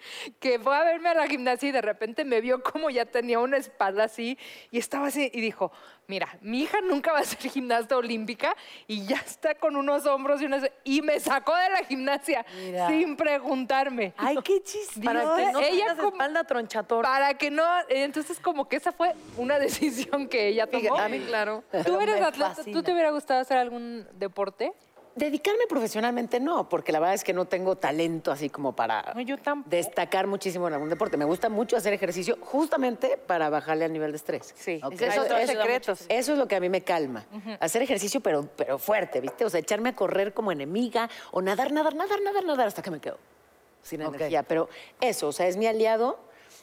[0.40, 3.38] que fue a verme a la gimnasia y de repente me vio como ya tenía
[3.38, 4.38] una espalda así
[4.70, 5.72] y estaba así y dijo,
[6.06, 8.54] mira, mi hija nunca va a ser gimnasta olímpica
[8.86, 10.64] y ya está con unos hombros y unas...
[10.84, 12.88] Y me sacó de la gimnasia Mira.
[12.88, 14.12] sin preguntarme.
[14.16, 15.00] Ay, qué chistoso.
[15.02, 17.02] Para que no ella tengas como- espalda tronchator.
[17.04, 20.96] Para que no, entonces como que esa fue una decisión que ella tomó.
[20.98, 21.64] a mí, claro.
[21.70, 22.56] ¿Tú Pero eres atleta?
[22.70, 24.72] ¿Tú te hubiera gustado hacer algún deporte?
[25.14, 29.20] Dedicarme profesionalmente no, porque la verdad es que no tengo talento así como para No,
[29.20, 29.70] yo tampoco.
[29.70, 31.16] destacar muchísimo en algún deporte.
[31.16, 34.54] Me gusta mucho hacer ejercicio justamente para bajarle al nivel de estrés.
[34.56, 34.80] Sí.
[34.82, 34.94] Ok.
[34.94, 35.92] Ese es otro secreto.
[36.08, 37.24] Eso es lo que a mí me calma.
[37.60, 39.44] Hacer ejercicio, pero, pero fuerte, ¿viste?
[39.44, 42.90] O sea, echarme a correr como enemiga o nadar, nadar, nadar, nadar, nadar hasta que
[42.90, 43.18] me quedo
[43.82, 44.42] sin energía.
[44.42, 44.68] Pero
[45.00, 46.18] eso, o sea, es mi aliado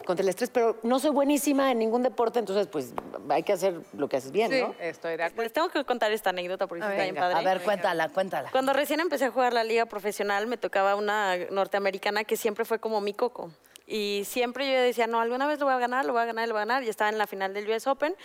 [0.05, 2.93] contra el estrés, pero no soy buenísima en ningún deporte, entonces pues
[3.29, 4.73] hay que hacer lo que haces bien, Sí, ¿no?
[4.79, 5.43] estoy de acuerdo.
[5.43, 7.37] Les tengo que contar esta anécdota porque está bien padre.
[7.37, 8.49] A ver, cuéntala, cuéntala.
[8.51, 12.79] Cuando recién empecé a jugar la liga profesional, me tocaba una norteamericana que siempre fue
[12.79, 13.51] como mi coco.
[13.91, 16.47] Y siempre yo decía, no, alguna vez lo voy a ganar, lo voy a ganar,
[16.47, 16.83] lo voy a ganar.
[16.83, 18.15] Y estaba en la final del US Open.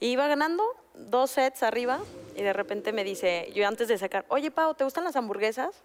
[0.00, 2.00] Y iba ganando dos sets arriba.
[2.34, 5.82] Y de repente me dice, yo antes de sacar, oye, Pau, ¿te gustan las hamburguesas?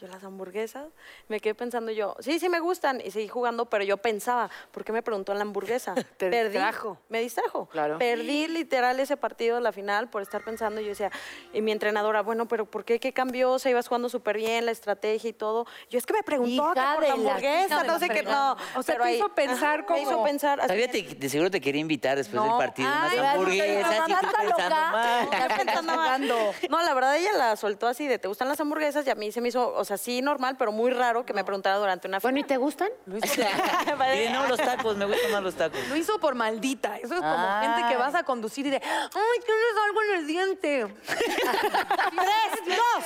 [0.00, 0.86] Yo, las hamburguesas.
[1.28, 3.00] Me quedé pensando yo, sí, sí me gustan.
[3.04, 5.94] Y seguí jugando, pero yo pensaba, ¿por qué me preguntó la hamburguesa?
[6.16, 6.52] Te Perdí.
[6.52, 6.98] distrajo.
[7.08, 7.66] Me distrajo.
[7.66, 7.98] Claro.
[7.98, 10.80] Perdí literal ese partido, la final, por estar pensando.
[10.80, 11.10] Yo decía,
[11.52, 13.00] y mi entrenadora, bueno, pero ¿por qué?
[13.00, 13.58] ¿Qué cambió?
[13.58, 15.66] Se ibas jugando súper bien, la estrategia y todo.
[15.90, 18.52] Yo es que me preguntó que por de la hamburguesa, de no sé qué, no.
[18.76, 20.60] O sea, pero te ahí- hizo pensar Me hizo como- pensar.
[20.60, 22.88] así Todavía de- te- de seguro te quería invitar después del partido.
[22.88, 25.28] unas hamburguesas y tú pensando mal.
[25.32, 26.28] Ya pensando mal.
[26.70, 29.06] No, la verdad ella la soltó así de, ¿te gustan las hamburguesas?
[29.06, 31.44] Y a mí se me hizo, o sea, sí normal, pero muy raro que me
[31.44, 32.88] preguntara durante una Bueno, ¿y te gustan?
[33.06, 33.10] Y
[34.32, 35.80] no, los tacos, me gustan más los tacos.
[35.88, 36.96] Lo hizo por maldita.
[36.98, 37.66] Eso es como Ay.
[37.66, 40.82] gente que vas a conducir y de, ay, tienes algo en el diente.
[41.08, 43.04] ¡Tres, dos!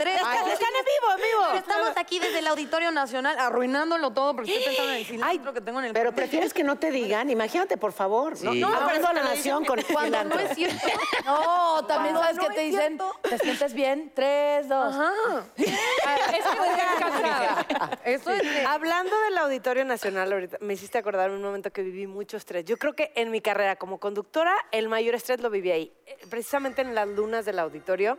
[0.00, 1.52] ¡Tres, Ay, están en vivo, en vivo.
[1.54, 5.60] Estamos aquí desde el Auditorio Nacional arruinándolo todo porque estoy pensando en el cilantro que
[5.60, 8.32] tengo en el Pero prefieres que no te digan, imagínate, por favor.
[8.42, 8.60] No, Sí.
[8.60, 10.86] no, No, aprendo pero a la nación con Cuando no es cierto.
[11.24, 14.12] No, también sabes no que te dicen, ¿te sientes bien?
[14.14, 14.94] Tres, dos.
[14.94, 15.12] Ajá.
[15.56, 17.66] Es que me estoy cansada.
[18.04, 22.06] Eso es de- Hablando del Auditorio Nacional, ahorita me hiciste acordar un momento que viví
[22.06, 22.64] mucho estrés.
[22.64, 25.92] Yo creo que en mi carrera como conductora, el mayor estrés lo viví ahí.
[26.06, 28.18] Eh, Precisamente en las lunas del auditorio.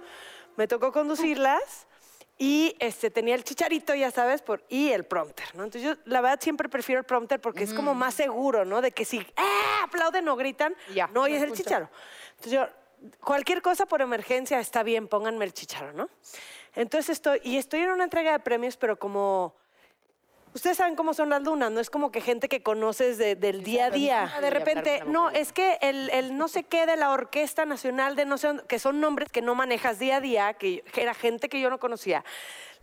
[0.55, 1.85] Me tocó conducirlas
[2.37, 5.63] y este, tenía el chicharito, ya sabes, por, y el prompter, ¿no?
[5.63, 8.81] Entonces yo, la verdad, siempre prefiero el prompter porque es como más seguro, ¿no?
[8.81, 9.83] De que si ¡ah!
[9.83, 11.89] aplauden o gritan, Ya, no oyes el chicharo.
[12.31, 12.67] Entonces yo,
[13.21, 16.09] cualquier cosa por emergencia está bien, pónganme el chicharo, ¿no?
[16.75, 19.55] Entonces estoy, y estoy en una entrega de premios, pero como...
[20.55, 23.61] Ustedes saben cómo son las lunas, no es como que gente que conoces de- del
[23.61, 24.21] día a día.
[24.41, 28.25] De repente, no, es que el, el no sé qué de la Orquesta Nacional de
[28.25, 31.49] no sé que son nombres que no manejas día a día, que, que era gente
[31.49, 32.23] que yo no conocía.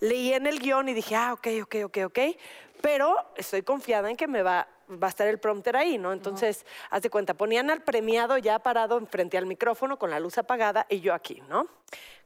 [0.01, 2.19] Leí en el guion y dije, ah, ok, ok, ok, ok,
[2.83, 6.12] pero estoy confiada en que me va, va a estar el prompter ahí, ¿no?
[6.12, 10.37] Entonces, haz de cuenta, ponían al premiado ya parado enfrente al micrófono con la luz
[10.37, 11.68] apagada y yo aquí, ¿no?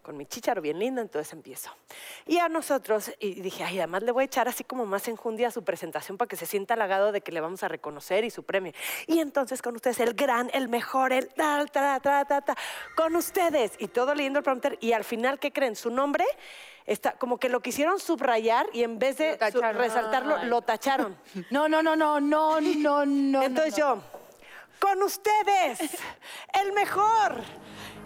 [0.00, 1.70] Con mi chicharo bien linda, entonces empiezo.
[2.26, 5.48] Y a nosotros, y dije, ay, además le voy a echar así como más enjundia
[5.48, 8.30] a su presentación para que se sienta halagado de que le vamos a reconocer y
[8.30, 8.72] su premio.
[9.06, 12.56] Y entonces con ustedes, el gran, el mejor, el tal, ta, ta, ta, ta,
[12.96, 13.72] con ustedes.
[13.78, 14.78] Y todo leyendo el prompter.
[14.80, 15.76] Y al final, ¿qué creen?
[15.76, 16.24] Su nombre
[16.86, 21.16] está como que lo quisieron subrayar y en vez de Lo resaltarlo, lo tacharon.
[21.50, 23.42] No, no, no, no, no, no, no.
[23.42, 23.98] Entonces yo,
[24.78, 25.80] con ustedes,
[26.52, 27.42] el mejor,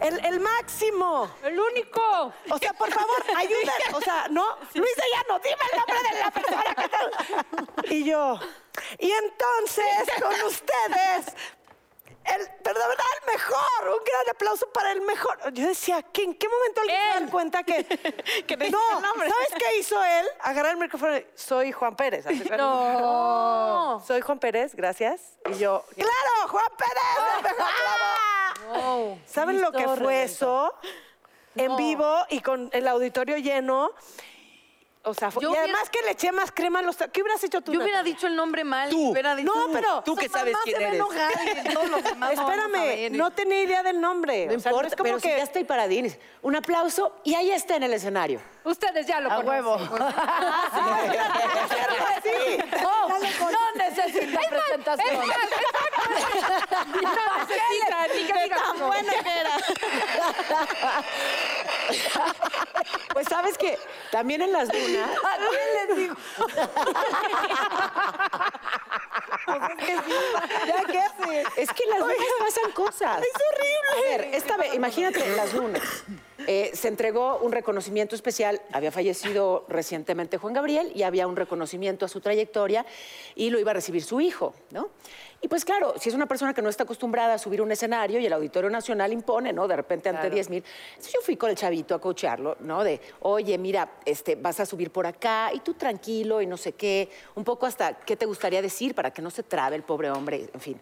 [0.00, 1.30] el, el máximo.
[1.42, 2.32] ¡El único!
[2.50, 3.68] O sea, por favor, ayuden.
[3.92, 7.92] O sea, no, Luisa ya no, dime el nombre de la persona que tal.
[7.92, 8.38] Y yo,
[8.98, 11.34] y entonces con ustedes,
[12.36, 15.52] el, el mejor, un gran aplauso para el mejor.
[15.52, 17.82] Yo decía, ¿que ¿en qué momento alguien se da cuenta que,
[18.70, 20.26] no, ¿sabes qué hizo él?
[20.40, 22.24] Agarrar el micrófono y, soy Juan Pérez.
[22.50, 24.02] No.
[24.06, 25.38] Soy Juan Pérez, gracias.
[25.50, 27.36] Y yo, ¡claro, Juan Pérez!
[27.36, 29.18] el mejor clavo".
[29.26, 30.10] ¿Saben lo que fue reventó.
[30.10, 30.74] eso?
[31.56, 33.92] En vivo y con el auditorio lleno.
[35.02, 36.96] O sea, fue- Yo y hubiera- además que le eché más crema a los...
[36.98, 37.72] ta- ¿Qué hubieras hecho tú?
[37.72, 38.14] Yo hubiera Natalia?
[38.14, 38.90] dicho el nombre mal.
[38.90, 39.12] Tú.
[39.12, 41.00] Hubiera dicho, No, pero- Tú que Su sabes mamá quién se va a eres.
[41.00, 41.32] enojar
[41.64, 43.12] y todos los demás no vamos a Espérame, ver.
[43.12, 44.46] no tenía idea del nombre.
[44.46, 45.30] No O sea, importa, es como pero que...
[45.30, 46.04] si ya estoy paradín.
[46.04, 48.42] dices, Un aplauso y ahí está en el escenario.
[48.64, 49.64] Ustedes ya lo A conocen.
[49.64, 49.78] huevo.
[52.22, 52.58] Sí.
[52.84, 53.18] Oh, no
[53.76, 55.20] necesita presentación.
[57.00, 59.00] No necesita ni que diga su nombre.
[63.12, 63.78] Pues sabes que
[64.10, 65.10] también en las lunas.
[65.24, 66.14] ¿A quién les digo?
[70.66, 71.44] ¿Ya qué hace?
[71.56, 73.22] Es que en las lunas pasan cosas.
[73.22, 73.90] Es horrible.
[73.92, 75.82] A ver, esta vez, imagínate en las lunas.
[76.46, 78.60] Eh, se entregó un reconocimiento especial.
[78.72, 82.86] Había fallecido recientemente Juan Gabriel y había un reconocimiento a su trayectoria
[83.34, 84.90] y lo iba a recibir su hijo, ¿no?
[85.42, 88.20] Y pues claro, si es una persona que no está acostumbrada a subir un escenario
[88.20, 89.66] y el Auditorio Nacional impone, ¿no?
[89.66, 90.64] De repente ante 10 mil.
[90.90, 92.84] Entonces yo fui con el chavito a coacharlo, ¿no?
[92.84, 96.72] De, oye, mira, este, vas a subir por acá y tú tranquilo y no sé
[96.72, 97.08] qué.
[97.36, 100.50] Un poco hasta qué te gustaría decir para que no se trabe el pobre hombre,
[100.52, 100.80] en fin.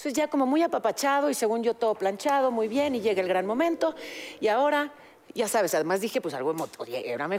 [0.00, 3.28] Entonces ya como muy apapachado y según yo todo planchado, muy bien, y llega el
[3.28, 3.94] gran momento.
[4.40, 4.90] Y ahora
[5.34, 6.86] Ya sabes, además dije, pues algo emotivo,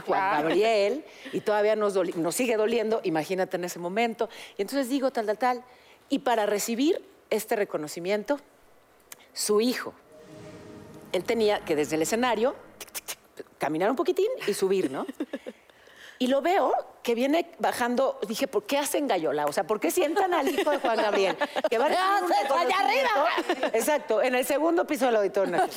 [0.06, 4.28] Juan Gabriel, y todavía nos, nos sigue doliendo, imagínate en ese momento.
[4.56, 5.64] Y entonces digo, tal, tal, tal.
[6.08, 8.38] Y para recibir este reconocimiento,
[9.32, 9.92] su hijo,
[11.10, 15.04] él tenía que desde el escenario tic, tic, tic, caminar un poquitín y subir, ¿no?
[16.20, 19.46] Y lo veo que viene bajando, dije, ¿por qué hacen gallola?
[19.46, 21.36] O sea, ¿por qué sientan al hijo de Juan Gabriel?
[21.68, 23.70] Que va a recibir un ¡Haces allá arriba!
[23.72, 25.70] Exacto, en el segundo piso del Auditorio Nacional.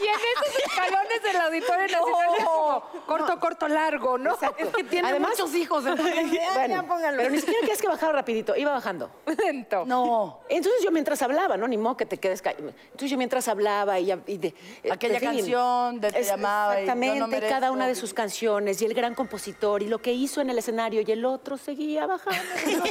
[0.00, 4.32] Y en esos escalones del Auditorio Nacional es como corto, corto, largo, ¿no?
[4.34, 4.72] Exacto.
[4.72, 5.84] Que tiene Además- muchos hijos.
[5.84, 6.14] entonces,
[6.54, 6.84] Bueno,
[7.16, 9.10] pero ni siquiera quieres que bajara rapidito, iba bajando.
[9.44, 9.84] Lento.
[9.86, 10.40] No.
[10.48, 11.68] Entonces yo mientras hablaba, ¿no?
[11.68, 12.68] Ni modo que te quedes callado.
[12.68, 14.48] Entonces yo mientras hablaba y, ya- y de...
[14.82, 17.94] eh, Aquella canción de Te Es- llamaba y Yo no Exactamente, merezco cada una de
[17.94, 21.24] sus canciones y el gran compositor y lo que hizo en el escenario y el
[21.24, 22.40] otro seguía bajando.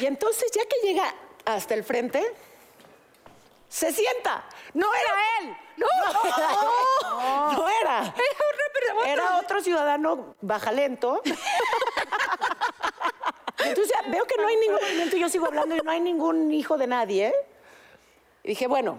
[0.00, 2.22] y entonces ya que llega hasta el frente,
[3.68, 4.44] se sienta.
[4.74, 5.56] No era él.
[5.76, 8.14] No, no, no era.
[9.06, 11.22] Era otro ciudadano bajalento.
[13.64, 16.76] Entonces veo que no hay ningún movimiento, yo sigo hablando y no hay ningún hijo
[16.76, 17.34] de nadie.
[18.44, 18.98] Y dije, bueno,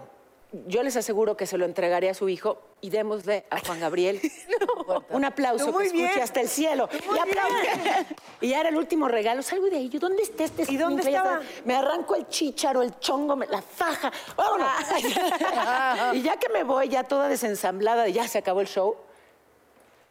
[0.51, 4.19] yo les aseguro que se lo entregaré a su hijo y démosle a Juan Gabriel
[5.09, 6.89] un aplauso que escuche hasta el cielo.
[6.93, 8.05] Y aplaude.
[8.41, 9.41] Y ya era el último regalo.
[9.41, 9.89] Salgo de ahí.
[9.89, 11.41] Yo, ¿dónde está este ¿Y dónde estaba?
[11.65, 14.11] Me arranco el chícharo, el chongo, me- la faja.
[14.37, 14.69] ¡Vámonos!
[16.13, 18.95] y ya que me voy, ya toda desensamblada, ya se acabó el show.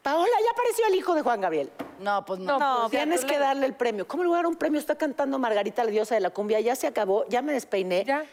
[0.02, 1.70] Paola, ya apareció el hijo de Juan Gabriel.
[2.00, 2.58] No, pues no.
[2.58, 4.06] No, tienes que darle el premio.
[4.06, 4.78] ¿Cómo le voy a dar un premio?
[4.78, 6.60] Está cantando Margarita, la diosa de la cumbia.
[6.60, 8.04] Ya se acabó, ya me despeiné.
[8.04, 8.24] Ya.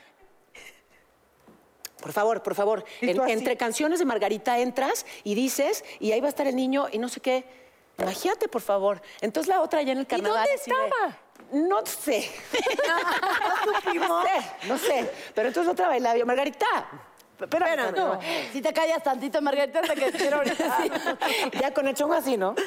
[2.06, 2.86] Por favor, por favor.
[3.02, 6.86] En- entre canciones de Margarita entras y dices, y ahí va a estar el niño
[6.91, 7.46] y no sé qué.
[7.98, 9.02] Imagínate, por favor.
[9.22, 10.46] Entonces la otra ya en el carnaval.
[10.46, 11.18] dónde así de, estaba?
[11.52, 12.32] no sé.
[13.96, 15.12] no sé, no sé.
[15.34, 16.68] Pero entonces otra bailaba yo, Margarita.
[17.39, 18.19] Espérame, No.
[18.54, 20.78] Si te callas tantito, Margarita, te que quiero ahorita.
[21.60, 22.56] Ya con el chongo así, ¿no?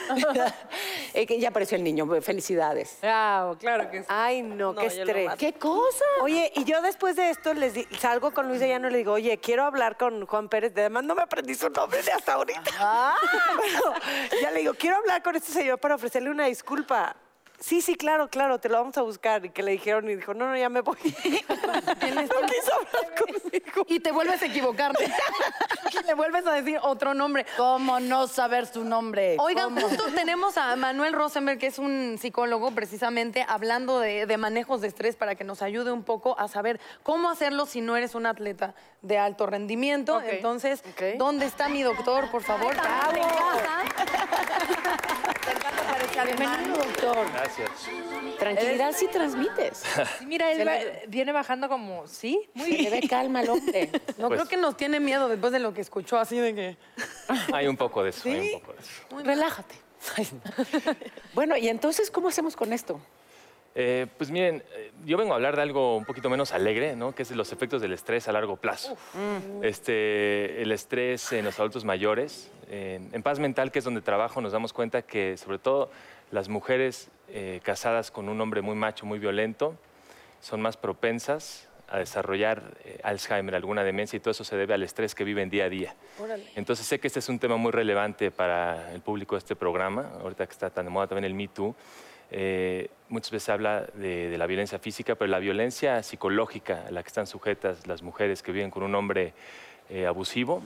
[1.15, 2.07] Eh, ya apareció el niño.
[2.21, 2.99] Felicidades.
[3.01, 4.07] Bravo, claro que sí.
[4.09, 5.31] Ay, no, qué estrés.
[5.37, 6.05] ¿Qué cosa?
[6.23, 8.99] Oye, y yo después de esto les di- salgo con Luis de Llano y le
[8.99, 10.73] digo, oye, quiero hablar con Juan Pérez.
[10.77, 12.61] Además, no me aprendí su nombre de hasta ahorita.
[12.63, 13.95] Pero
[14.43, 17.17] ya le digo, quiero hablar con este señor para ofrecerle una disculpa.
[17.61, 19.45] Sí, sí, claro, claro, te lo vamos a buscar.
[19.45, 20.97] Y que le dijeron y dijo, no, no, ya me voy.
[21.03, 23.85] no quiso hablar conmigo.
[23.89, 24.93] Y te vuelves a equivocar.
[25.93, 27.47] y le vuelves a decir otro nombre.
[27.57, 29.37] ¿Cómo no saber su nombre?
[29.41, 29.89] Oigan, ¿Cómo?
[29.89, 34.89] justo tenemos a Manuel Rosenberg, que es un psicólogo, precisamente hablando de, de manejos de
[34.89, 38.27] estrés para que nos ayude un poco a saber cómo hacerlo si no eres un
[38.27, 40.21] atleta de alto rendimiento.
[40.23, 40.83] Entonces,
[41.17, 42.75] ¿dónde está mi doctor, por favor?
[46.25, 47.27] Bienvenido, doctor.
[47.33, 47.71] Gracias.
[48.39, 49.83] Tranquilidad sí transmites.
[50.19, 50.79] Sí, mira, él va-
[51.09, 52.49] viene bajando como, ¿sí?
[52.55, 52.85] Muy bien.
[52.85, 53.91] Le ve calma hombre.
[54.19, 56.77] No Pues- creo que nos tiene miedo después de lo que escuchó, así de que...
[57.53, 59.25] Hay un poco de eso, hay un poco de eso.
[59.25, 59.75] Relájate.
[61.35, 63.01] bueno, y entonces, ¿cómo hacemos con esto?
[63.81, 67.15] Eh, pues miren, eh, yo vengo a hablar de algo un poquito menos alegre, ¿no?
[67.15, 68.97] Que es de los efectos del estrés a largo plazo.
[69.63, 72.51] Este, el estrés en los adultos mayores.
[72.71, 75.91] eh, en paz mental, que es donde trabajo, nos damos cuenta que sobre todo
[76.31, 79.75] las mujeres eh, casadas con un hombre muy macho, muy violento,
[80.41, 84.83] son más propensas a desarrollar eh, Alzheimer, alguna demencia, y todo eso se debe al
[84.83, 85.97] estrés que viven día a día.
[86.55, 90.11] Entonces sé que este es un tema muy relevante para el público de este programa,
[90.23, 91.75] ahorita que está tan de moda también el Me Too.
[92.31, 96.91] Eh, muchas veces se habla de, de la violencia física, pero la violencia psicológica a
[96.91, 99.33] la que están sujetas las mujeres que viven con un hombre
[99.89, 100.63] eh, abusivo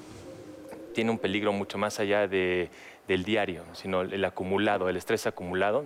[0.94, 2.68] tiene un peligro mucho más allá de-
[3.09, 5.85] del diario, sino el acumulado, el estrés acumulado,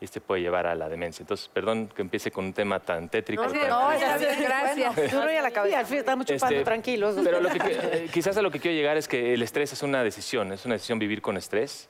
[0.00, 1.22] y este puede llevar a la demencia.
[1.22, 3.42] Entonces, perdón que empiece con un tema tan tétrico.
[3.42, 5.12] tan- gracias, gracias.
[5.12, 5.78] Duro y a la Sí, cabeza.
[5.80, 7.16] al fin estamos chupando este, tranquilos.
[7.24, 9.82] Pero lo que, eh, quizás a lo que quiero llegar es que el estrés es
[9.82, 11.88] una decisión, es una decisión vivir con estrés,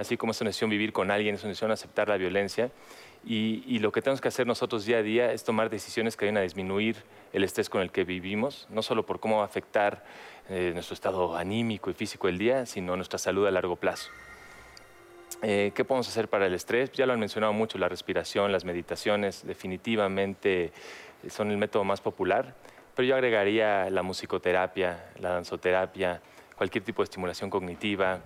[0.00, 2.70] así como es una decisión vivir con alguien, es una decisión aceptar la violencia.
[3.22, 6.38] Y, lo que tenemos que hacer nosotros día a día es tomar decisiones que ayuden
[6.38, 6.96] a disminuir
[7.34, 10.02] el estrés con el que vivimos, no solo por cómo va a afectar
[10.48, 14.10] eh, nuestro estado anímico y físico del día, sino nuestra salud a largo plazo.
[15.42, 16.90] Eh, ¿Qué podemos hacer para el estrés?
[16.92, 20.72] Ya lo han mencionado mucho, la respiración, las meditaciones, definitivamente
[21.28, 22.54] son el método más popular,
[22.96, 26.22] pero yo agregaría la musicoterapia, la danzoterapia,
[26.56, 28.20] cualquier tipo de estimulación cognitiva.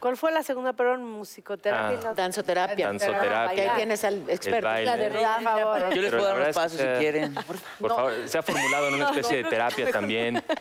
[0.00, 1.04] ¿Cuál fue la segunda, perdón?
[1.04, 2.10] Musicoterapia.
[2.10, 2.14] Ah.
[2.14, 2.86] Danzoterapia.
[2.86, 3.54] Danzoterapia.
[3.54, 4.66] Que ahí tienes al experto.
[4.66, 4.86] baile.
[4.86, 7.34] La de Por Yo les puedo dar que pasos si quieren.
[7.80, 10.42] Por favor, se ha formulado en una especie de terapia también.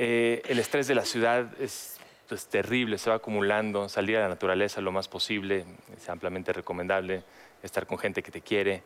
[0.00, 1.96] Eh, el estrés de la ciudad es
[2.28, 3.88] pues, terrible, se va acumulando.
[3.88, 5.64] Salir a la naturaleza lo más posible
[5.96, 7.24] es ampliamente recomendable.
[7.64, 8.84] Estar con gente que te quiere.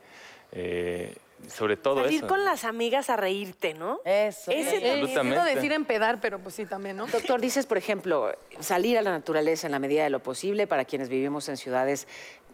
[0.53, 1.15] eh,
[1.49, 2.27] sobre todo Salir eso.
[2.29, 4.01] con las amigas a reírte, ¿no?
[4.05, 4.51] Eso.
[4.51, 5.37] Ese Eh, Absolutamente.
[5.37, 7.07] quiero decir empedar, pero pues sí también, ¿no?
[7.07, 10.85] Doctor, dices, por ejemplo, salir a la naturaleza en la medida de lo posible para
[10.85, 12.07] quienes vivimos en ciudades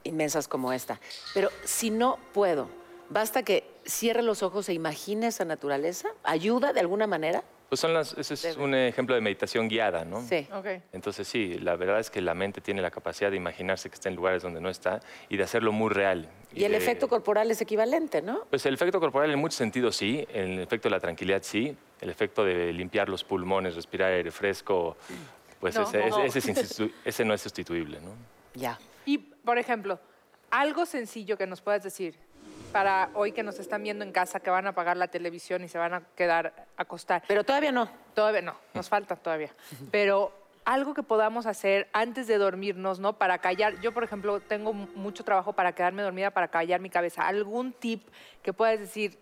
[0.04, 1.00] inmensas como esta.
[1.34, 2.68] Pero si no puedo,
[3.10, 6.08] basta que cierre los ojos e imagine esa naturaleza.
[6.22, 7.42] ¿Ayuda de alguna manera?
[7.68, 10.22] Pues son las, ese es un ejemplo de meditación guiada, ¿no?
[10.22, 10.46] Sí.
[10.92, 14.08] Entonces sí, la verdad es que la mente tiene la capacidad de imaginarse que está
[14.08, 16.30] en lugares donde no está y de hacerlo muy real.
[16.54, 18.44] Y el de- efecto corporal es equivalente, ¿no?
[18.48, 22.08] Pues el efecto corporal en muchos sentidos sí, el efecto de la tranquilidad sí, el
[22.08, 24.96] efecto de limpiar los pulmones, respirar aire fresco,
[25.60, 26.24] pues No, ese, no.
[26.24, 26.48] ese- ese es
[26.78, 28.12] insustitu- ese no es sustituible, ¿no?
[28.54, 28.78] Ya.
[29.04, 30.00] Y, por ejemplo,
[30.50, 32.14] algo sencillo que nos puedas decir
[32.68, 35.68] para hoy que nos están viendo en casa, que van a apagar la televisión y
[35.68, 37.22] se van a quedar a acostar.
[37.26, 37.88] Pero todavía no.
[38.14, 39.50] Todavía no, nos falta todavía.
[39.90, 40.32] Pero
[40.64, 43.14] algo que podamos hacer antes de dormirnos, ¿no?
[43.14, 43.80] Para callar.
[43.80, 47.26] Yo, por ejemplo, tengo mu- mucho trabajo para quedarme dormida, para callar mi cabeza.
[47.26, 48.06] ¿Algún tip
[48.42, 49.18] que puedas decir,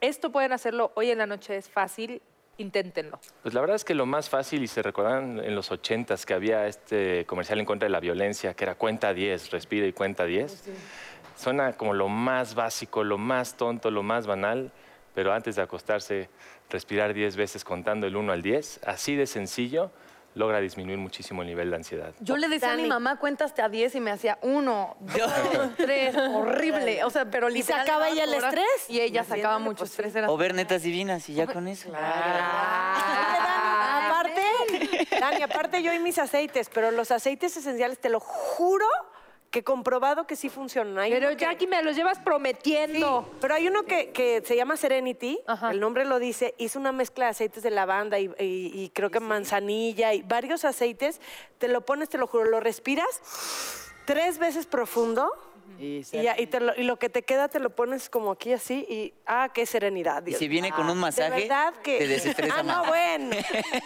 [0.00, 2.20] esto pueden hacerlo hoy en la noche, es fácil,
[2.58, 3.18] inténtenlo?
[3.42, 6.34] Pues la verdad es que lo más fácil, y se recordan en los ochentas que
[6.34, 10.24] había este comercial en contra de la violencia, que era cuenta 10, respira y cuenta
[10.26, 10.64] 10.
[11.36, 14.70] Suena como lo más básico, lo más tonto, lo más banal,
[15.14, 16.28] pero antes de acostarse,
[16.70, 19.90] respirar 10 veces contando el 1 al 10, así de sencillo,
[20.34, 22.12] logra disminuir muchísimo el nivel de ansiedad.
[22.20, 25.32] Yo le decía a mi mamá, cuéntaste a 10 y me hacía uno, dos,
[25.76, 27.04] tres, horrible.
[27.04, 28.88] O sea, pero ¿Y sacaba ella el estrés?
[28.88, 30.14] Y ella sacaba mucho pues, estrés.
[30.16, 31.90] Era O ver netas divinas y ya con eso.
[31.90, 32.06] Dani,
[34.06, 34.42] aparte,
[35.20, 38.86] Dani, aparte yo y mis aceites, pero los aceites esenciales, te lo juro
[39.54, 40.98] que comprobado que sí funcionan.
[40.98, 43.22] Hay Pero uno que- Jackie, me los llevas prometiendo.
[43.30, 45.70] Sí, pero hay uno que, que se llama Serenity, Ajá.
[45.70, 49.12] el nombre lo dice, hizo una mezcla de aceites de lavanda y, y- y creo
[49.12, 51.20] que manzanilla y varios aceites,
[51.58, 53.06] te lo pones, te lo juro, lo respiras
[54.06, 55.30] tres veces profundo
[55.78, 58.32] Y y, ya, y, te lo, y lo que te queda te lo pones como
[58.32, 60.22] aquí así y, ah, qué serenidad.
[60.22, 61.98] Y Dios si viene con un De masaje, verdad que...
[61.98, 62.88] te desestresa Ah, no, más.
[62.88, 63.36] bueno.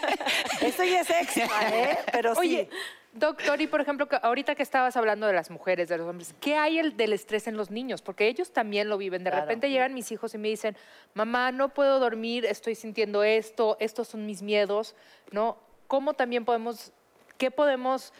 [0.61, 1.99] Esto ya es extra, ¿eh?
[2.11, 2.77] Pero Oye, sí.
[3.19, 6.55] Doctor, y por ejemplo, ahorita que estabas hablando de las mujeres, de los hombres, ¿qué
[6.55, 8.01] hay el del estrés en los niños?
[8.01, 9.23] Porque ellos también lo viven.
[9.23, 9.45] De Claro.
[9.45, 10.75] repente llegan mis hijos y me dicen,
[11.13, 14.95] mamá, no puedo dormir, estoy sintiendo esto, estos son mis miedos,
[15.31, 15.57] ¿no?
[15.87, 16.91] ¿Cómo también podemos,
[17.37, 18.13] qué podemos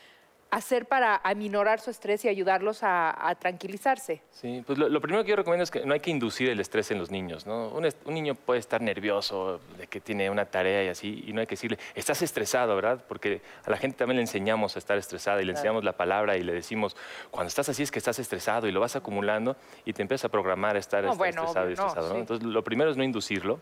[0.52, 4.22] hacer para aminorar su estrés y ayudarlos a, a tranquilizarse?
[4.32, 6.60] Sí, pues lo, lo primero que yo recomiendo es que no hay que inducir el
[6.60, 7.70] estrés en los niños, ¿no?
[7.70, 11.34] Un, est- un niño puede estar nervioso de que tiene una tarea y así, y
[11.34, 13.04] no hay que decirle, estás estresado, ¿verdad?
[13.08, 16.38] Porque a la gente también le enseñamos a estar estresada y le enseñamos la palabra
[16.38, 16.96] y le decimos,
[17.32, 20.30] cuando estás así es que estás estresado y lo vas acumulando y te empiezas a
[20.30, 22.14] programar a estar, No, estar bueno, estresado y obvio, no, estresado, ¿no?
[22.16, 22.20] sí.
[22.22, 23.60] Entonces, lo primero es no inducirlo.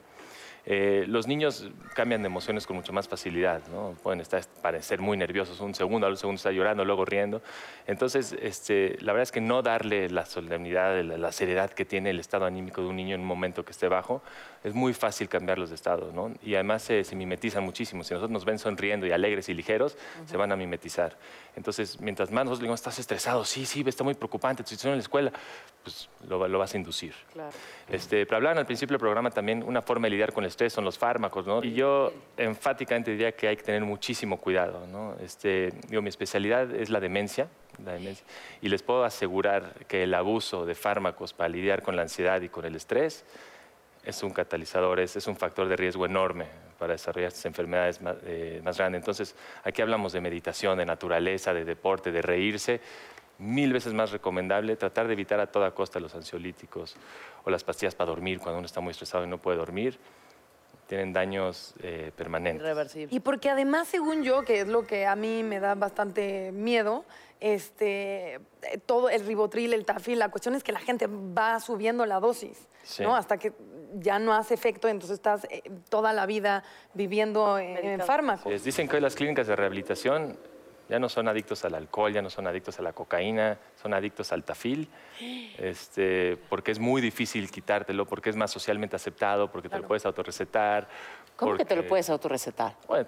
[0.69, 3.95] Eh, los niños cambian de emociones con mucho más facilidad, ¿no?
[4.03, 7.41] Pueden estar, parecer muy nerviosos un segundo, al segundo está llorando, luego riendo.
[7.87, 12.09] Entonces, este, la verdad es que no darle la solemnidad, la, la seriedad que tiene
[12.09, 14.21] el estado anímico de un niño en un momento que esté bajo,
[14.63, 16.33] es muy fácil cambiarlos de estado, ¿no?
[16.41, 18.03] Y además se, se mimetizan muchísimo.
[18.03, 21.17] Si nosotros nos ven sonriendo y alegres y ligeros, se van a mimetizar.
[21.55, 24.93] Entonces, mientras más nosotros le digamos, estás estresado, sí, sí, está muy preocupante tu situación
[24.93, 25.31] en la escuela,
[25.83, 27.13] pues lo, lo vas a inducir.
[27.89, 30.73] Este, pero hablaban al principio del programa también, una forma de lidiar con el estrés
[30.73, 31.63] son los fármacos, ¿no?
[31.63, 35.15] Y yo enfáticamente diría que hay que tener muchísimo cuidado, ¿no?
[35.19, 37.47] Este, digo, mi especialidad es la demencia,
[37.83, 38.25] la demencia,
[38.61, 42.49] y les puedo asegurar que el abuso de fármacos para lidiar con la ansiedad y
[42.49, 43.25] con el estrés
[44.07, 46.45] es un catalizador, es, es un factor de riesgo enorme
[46.79, 49.01] para desarrollar estas enfermedades más, eh, más grandes.
[49.01, 49.35] Entonces,
[49.65, 52.79] aquí hablamos de meditación, de naturaleza, de deporte, de reírse.
[53.39, 56.95] Mil veces más recomendable tratar de evitar a toda costa los ansiolíticos
[57.43, 59.99] o las pastillas para dormir cuando uno está muy estresado y no puede dormir.
[60.87, 62.63] Tienen daños eh, permanentes.
[62.63, 63.13] Irreversible.
[63.13, 67.03] Y porque además, según yo, que es lo que a mí me da bastante miedo,
[67.39, 68.39] este,
[68.85, 72.67] todo el ribotril, el tafil, la cuestión es que la gente va subiendo la dosis,
[72.83, 73.03] Sí.
[73.03, 73.15] ¿no?
[73.15, 73.51] Hasta que
[73.95, 76.63] ya no hace efecto, entonces estás eh, toda la vida
[76.93, 78.63] viviendo en, en fármacos.
[78.63, 80.37] Dicen que hoy las clínicas de rehabilitación
[80.89, 84.31] ya no son adictos al alcohol, ya no son adictos a la cocaína, son adictos
[84.31, 84.89] al tafil,
[85.57, 90.05] este, porque es muy difícil quitártelo, porque es más socialmente aceptado, porque te lo puedes
[90.05, 90.87] autorrecetar.
[91.35, 92.75] ¿Cómo que te lo puedes autorrecetar?
[92.87, 93.07] Bueno,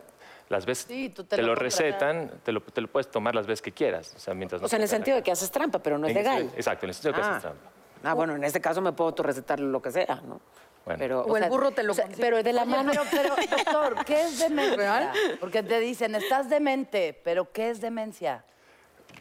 [0.49, 3.45] las veces Sí, tú te te, lo recetan, te lo, te lo puedes tomar las
[3.47, 4.13] veces que quieras.
[4.15, 6.07] O sea, mientras no O sea, en el sentido de que haces trampa, pero no
[6.07, 6.51] es en- legal.
[6.55, 7.29] Exacto, en el sentido de que Ah.
[7.31, 7.69] haces trampa.
[8.03, 10.39] Ah, bueno, en este caso me puedo autorrecetar lo que sea, ¿no?
[10.85, 10.99] Bueno.
[10.99, 12.15] Pero, O el burro te lo consigue.
[12.19, 12.91] Pero de la Oye, mano...
[13.11, 15.11] pero, pero, doctor, ¿qué es demencia?
[15.39, 18.43] Porque te dicen, estás demente, pero ¿qué es demencia?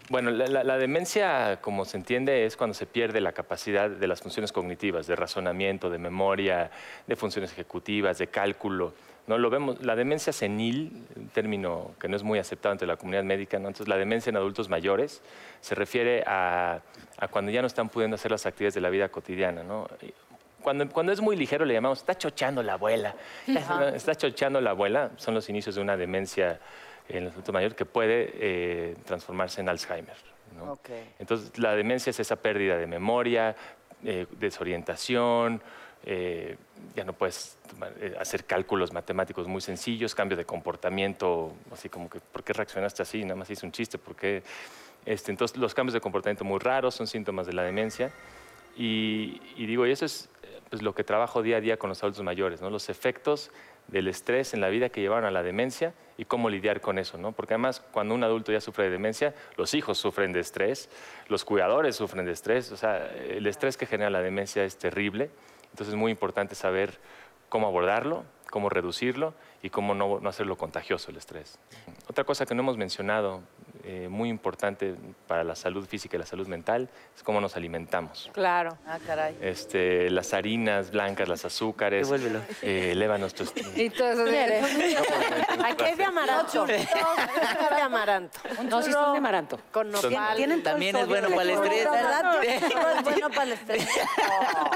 [0.08, 4.06] Bueno, la, la- la demencia, como se entiende, es cuando se pierde la capacidad de
[4.06, 6.70] las funciones cognitivas, de razonamiento, de memoria,
[7.06, 8.94] de funciones ejecutivas, de cálculo.
[9.28, 9.38] ¿No?
[9.38, 13.22] Lo vemos, la demencia senil, un término que no es muy aceptado entre la comunidad
[13.22, 13.68] médica, ¿no?
[13.68, 15.22] entonces la demencia en adultos mayores
[15.60, 16.80] se refiere a,
[17.18, 19.62] a cuando ya no están pudiendo hacer las actividades de la vida cotidiana.
[19.62, 19.86] ¿no?
[20.62, 23.14] Cuando, cuando es muy ligero le llamamos, está chocheando la abuela.
[23.94, 26.58] Está chocheando la abuela, son los inicios de una demencia
[27.08, 30.16] en el adulto mayor que puede eh, transformarse en Alzheimer.
[31.18, 33.54] Entonces, la demencia es esa pérdida de memoria,
[34.04, 35.62] eh, desorientación,
[36.04, 36.56] eh,
[36.94, 37.58] ya no puedes
[38.00, 43.02] eh, hacer cálculos matemáticos muy sencillos, cambio de comportamiento, así como que, ¿por qué reaccionaste
[43.02, 43.22] así?
[43.22, 44.42] Nada más hice un chiste, ¿por qué?
[45.04, 48.12] Este, entonces, los cambios de comportamiento muy raros son síntomas de la demencia.
[48.76, 50.28] Y, y digo, y eso es
[50.70, 52.70] pues, lo que trabajo día a día con los adultos mayores, ¿no?
[52.70, 53.50] los efectos
[53.88, 57.16] del estrés en la vida que llevaron a la demencia y cómo lidiar con eso,
[57.16, 57.32] ¿no?
[57.32, 60.90] Porque además, cuando un adulto ya sufre de demencia, los hijos sufren de estrés,
[61.28, 65.30] los cuidadores sufren de estrés, o sea, el estrés que genera la demencia es terrible,
[65.78, 66.98] entonces es muy importante saber
[67.48, 71.58] cómo abordarlo, cómo reducirlo y cómo no, no hacerlo contagioso el estrés.
[72.08, 73.40] Otra cosa que no hemos mencionado,
[73.84, 74.94] eh, muy importante
[75.26, 78.30] para la salud física y la salud mental, es cómo nos alimentamos.
[78.32, 78.76] Claro.
[78.86, 79.36] Ah, caray.
[79.40, 82.40] Este, las harinas blancas, los azúcares, Devuélvelo.
[82.62, 83.52] eh, elevan nuestros...
[83.76, 84.66] Y todo eso.
[85.64, 86.64] Aquí es de amaranto.
[86.64, 88.38] Aquí de amaranto.
[88.68, 89.58] No, sí son de amaranto.
[89.72, 90.36] Con nopal.
[90.36, 91.90] Tienen También es bueno para el estrés.
[91.90, 92.62] ¿Verdad es
[93.04, 93.88] bueno para el estrés?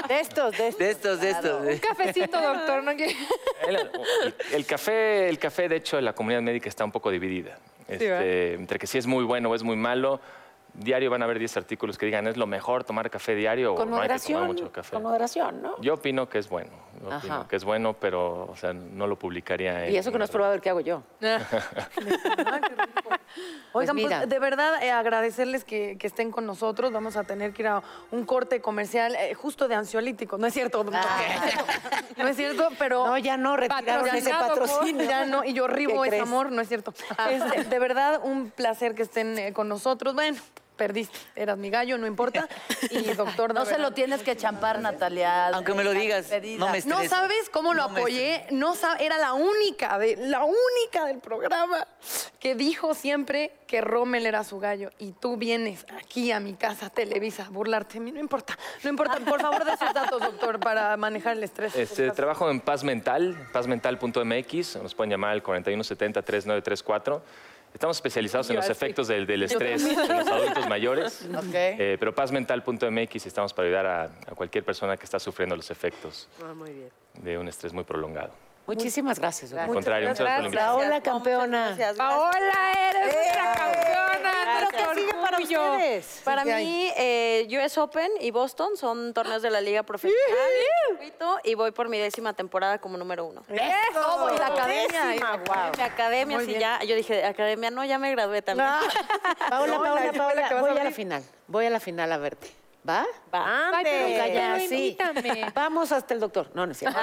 [0.07, 0.79] De estos, de estos.
[0.79, 1.67] De estos, de estos.
[1.67, 2.83] Un cafecito, doctor.
[2.83, 2.91] ¿no?
[4.53, 7.57] El, café, el café, de hecho, la comunidad médica está un poco dividida.
[7.87, 10.19] Este, entre que si es muy bueno o es muy malo.
[10.73, 13.89] Diario van a haber 10 artículos que digan es lo mejor tomar café diario Con
[13.89, 14.93] o no hay que tomar mucho café.
[14.93, 15.79] Con moderación, ¿no?
[15.81, 16.71] Yo opino que es bueno.
[17.01, 17.17] yo Ajá.
[17.19, 19.89] opino que es bueno, pero o sea, no lo publicaría.
[19.89, 21.03] Y eso que no has probado el que hago yo.
[23.73, 24.25] Oigan, pues, mira.
[24.25, 26.91] de verdad eh, agradecerles que, que estén con nosotros.
[26.91, 30.39] Vamos a tener que ir a un corte comercial eh, justo de ansiolíticos.
[30.39, 30.83] No es cierto.
[30.83, 31.01] doctor.
[32.17, 33.05] No es cierto, pero...
[33.07, 35.03] No, ya no, retiraron ese patrocinio.
[35.05, 36.93] Ya no, y yo ribo ¿Qué ese amor, no es cierto.
[37.29, 40.13] Este, de verdad, un placer que estén eh, con nosotros.
[40.13, 40.37] Bueno,
[40.75, 42.47] perdiste, eras mi gallo, no importa.
[42.89, 45.47] Y doctor, No se lo tienes que champar, Natalia.
[45.49, 49.33] Aunque me lo digas, no me No sabes cómo lo No apoyé, no era la
[49.33, 51.87] única, de, la única del programa
[52.39, 54.89] que dijo siempre que Rommel era su gallo.
[54.99, 57.95] Y tú vienes aquí a mi casa, Televisa, a burlarte.
[57.95, 61.43] De mí, no importa, no importa, por favor de sus datos, doctor, para manejar el
[61.43, 61.75] estrés.
[61.75, 67.21] Este, trabajo en Paz Mental, pazmental.mx, nos pueden llamar al 4170-3934.
[67.73, 71.53] Estamos especializados en los efectos del, del estrés en los adultos mayores, Ok.
[71.53, 76.27] eh, pero pazmental.mx estamos para ayudar a, a cualquier persona que está sufriendo los efectos
[77.21, 78.31] de un estrés muy prolongado.
[78.65, 79.51] Muchísimas gracias.
[79.53, 80.77] Al contrario, muchas gracias invitación.
[80.79, 81.65] Paola, campeona.
[81.67, 84.31] Gracias, Paola, eres nuestra campeona.
[84.55, 86.21] ¿Pero nuestro qué sigue para ustedes?
[86.23, 90.23] Para mí, eh, US Open y Boston son torneos de la Liga Profesional
[91.43, 93.41] y voy por mi décima temporada como número uno.
[93.49, 95.05] Eso, y la academia.
[95.07, 95.71] Décima, guau.
[95.77, 96.79] Mi academia, sí, ya.
[96.83, 98.69] Yo dije, academia, no, ya me gradué también.
[99.49, 101.23] Paola, No, Paola, la- la Paola, que vas a voy a la final.
[101.47, 102.62] Voy a la final a verte.
[102.87, 103.05] ¿Va?
[103.31, 104.75] Ay, pero calla, sí.
[104.75, 105.51] invítame.
[105.55, 106.51] Vamos hasta el doctor.
[106.53, 106.99] No, no es cierto.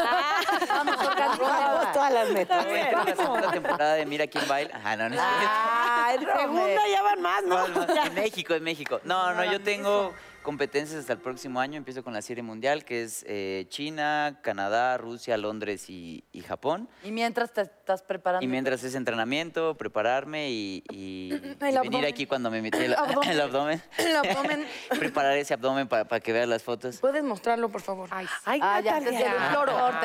[0.69, 2.67] Vamos, Vamos todas las metas.
[2.67, 4.79] La segunda temporada de Mira quién baila.
[4.85, 5.49] Ah, no, no es cierto.
[5.49, 7.69] Ah, en segunda ya van más, ¿no?
[7.69, 9.01] No, no, en México, en México.
[9.05, 10.13] No, no, yo tengo
[10.43, 11.77] competencias hasta el próximo año.
[11.77, 16.89] Empiezo con la serie mundial, que es eh, China, Canadá, Rusia, Londres y, y Japón.
[17.05, 18.45] Y mientras te estás preparando.
[18.45, 22.05] Y mientras es entrenamiento, prepararme y, y- y El venir abdomen.
[22.07, 23.31] aquí cuando me metí el, Abdomen.
[23.31, 23.83] el abdomen.
[23.99, 24.67] El abdomen.
[24.99, 26.99] Preparar ese abdomen para que veas las fotos.
[26.99, 28.09] ¿Puedes mostrarlo, por favor?
[28.13, 28.27] Ay,
[28.63, 29.01] Ah, ya,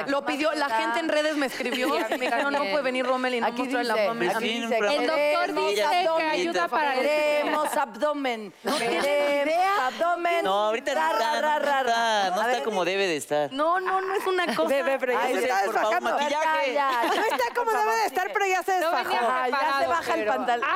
[0.07, 3.41] lo pidió, la gente en redes me escribió me dijeron, no puede venir Rommel y
[3.41, 4.29] no Aquí mostrar el abdomen.
[4.29, 5.83] aquí dice, El doctor dice
[6.17, 8.53] que ayuda para el Queremos abdomen.
[8.63, 10.24] Queremos abdomen.
[10.43, 11.79] No, ahorita no Ra, está, ra, no ra, ra.
[11.81, 13.51] está, no está ver, como debe de estar.
[13.53, 14.63] No, no, no es una cosa.
[14.69, 16.11] Bebé, pero ya Ay, se está desfajando.
[16.11, 16.73] maquillaje.
[16.73, 19.13] Ya, ya, No está como debe de estar, pero ya se desfajó.
[19.31, 20.69] Ay, ya se baja el pantalón.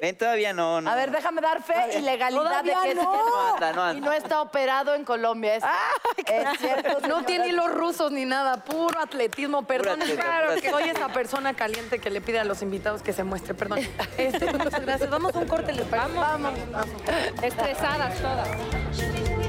[0.00, 0.90] Ven, todavía no, no.
[0.90, 3.02] A ver, déjame dar fe y legalidad de que no.
[3.02, 3.98] No anda, no anda.
[3.98, 5.56] y no está operado en Colombia.
[5.56, 5.64] Es,
[6.26, 7.06] es cierto.
[7.06, 10.00] No tiene hilos rusos ni nada, puro atletismo, perdón.
[10.00, 13.24] atletismo, Claro que soy esa persona caliente que le pide a los invitados que se
[13.24, 13.80] muestre, perdón.
[14.16, 15.10] Este, muchas gracias.
[15.10, 16.16] Vamos a un corte, ¿les parece?
[16.16, 16.54] Vamos.
[17.42, 19.39] Estresadas todas.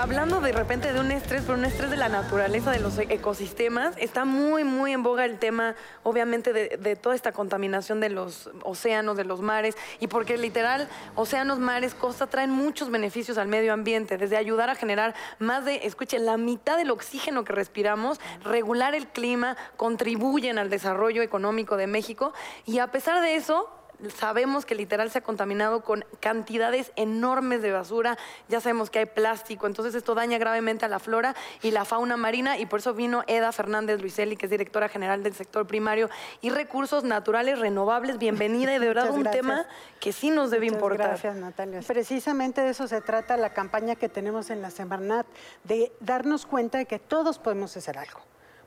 [0.00, 3.06] Hablando de repente de un estrés, pero un estrés de la naturaleza, de los e-
[3.10, 5.74] ecosistemas, está muy, muy en boga el tema,
[6.04, 11.58] obviamente, de, toda esta contaminación de los océanos, de los mares, y porque literal, océanos,
[11.58, 16.24] mares, costa traen muchos beneficios al medio ambiente, desde ayudar a generar más de, escuchen,
[16.24, 22.32] la mitad del oxígeno que respiramos, regular el clima, contribuyen al desarrollo económico de México,
[22.64, 23.68] y a pesar de eso,
[24.16, 29.06] sabemos que literal se ha contaminado con cantidades enormes de basura, ya sabemos que hay
[29.06, 32.94] plástico, entonces esto daña gravemente a la flora y la fauna marina y por eso
[32.94, 36.08] vino Eda Fernández Luiselli, que es directora general del sector primario
[36.40, 38.18] y recursos naturales renovables.
[38.18, 39.42] Bienvenida y de verdad Muchas un gracias.
[39.42, 39.66] tema
[40.00, 41.08] que sí nos debe Muchas importar.
[41.08, 41.80] Gracias, Natalia.
[41.86, 45.26] Precisamente de eso se trata la campaña que tenemos en la Semarnat,
[45.64, 48.20] de darnos cuenta de que todos podemos hacer algo.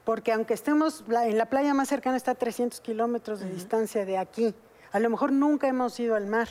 [0.04, 4.18] Porque aunque estemos, en la playa más cercana está a 300 kilómetros de distancia de
[4.18, 4.54] aquí,
[4.94, 6.48] a lo mejor nunca hemos ido al mar,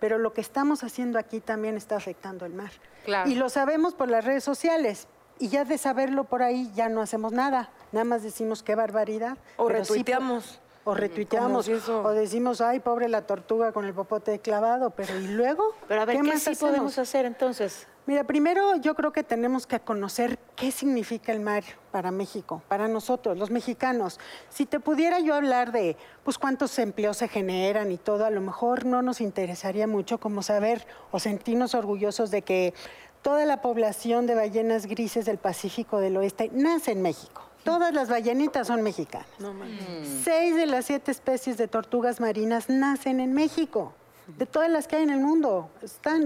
[0.00, 2.72] pero lo que estamos haciendo aquí también está afectando el mar.
[3.04, 3.30] Claro.
[3.30, 5.06] Y lo sabemos por las redes sociales.
[5.38, 7.70] Y ya de saberlo por ahí ya no hacemos nada.
[7.92, 9.36] Nada más decimos qué barbaridad.
[9.56, 10.60] O sí retuiteamos.
[10.84, 15.74] o retuiteamos, o decimos, ay, pobre la tortuga con el popote clavado, pero ¿y luego?
[15.86, 16.70] Pero a ver, ¿qué, más sí hacemos?
[16.70, 17.86] podemos hacer entonces?
[18.04, 22.88] Mira, primero yo creo que tenemos que conocer qué significa el mar para México, para
[22.88, 24.18] nosotros, los mexicanos.
[24.48, 28.40] Si te pudiera yo hablar de pues cuántos empleos se generan y todo, a lo
[28.40, 32.74] mejor no nos interesaría mucho como saber o sentirnos orgullosos de que
[33.22, 37.42] toda la población de ballenas grises del Pacífico del Oeste nace en México.
[37.62, 39.28] Todas las ballenitas son mexicanas.
[40.24, 43.94] Seis de las siete especies de tortugas marinas nacen en México.
[44.26, 45.68] De todas las que hay en el mundo,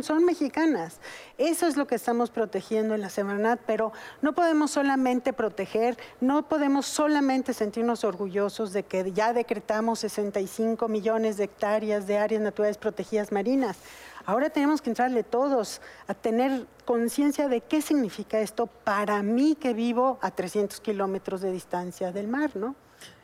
[0.02, 1.00] son mexicanas.
[1.38, 6.46] Eso es lo que estamos protegiendo en la Semarnat, pero no podemos solamente proteger, no
[6.46, 12.76] podemos solamente sentirnos orgullosos de que ya decretamos 65 millones de hectáreas de áreas naturales
[12.76, 13.78] protegidas marinas.
[14.26, 19.72] Ahora tenemos que entrarle todos a tener conciencia de qué significa esto para mí que
[19.72, 22.74] vivo a 300 kilómetros de distancia del mar, ¿no?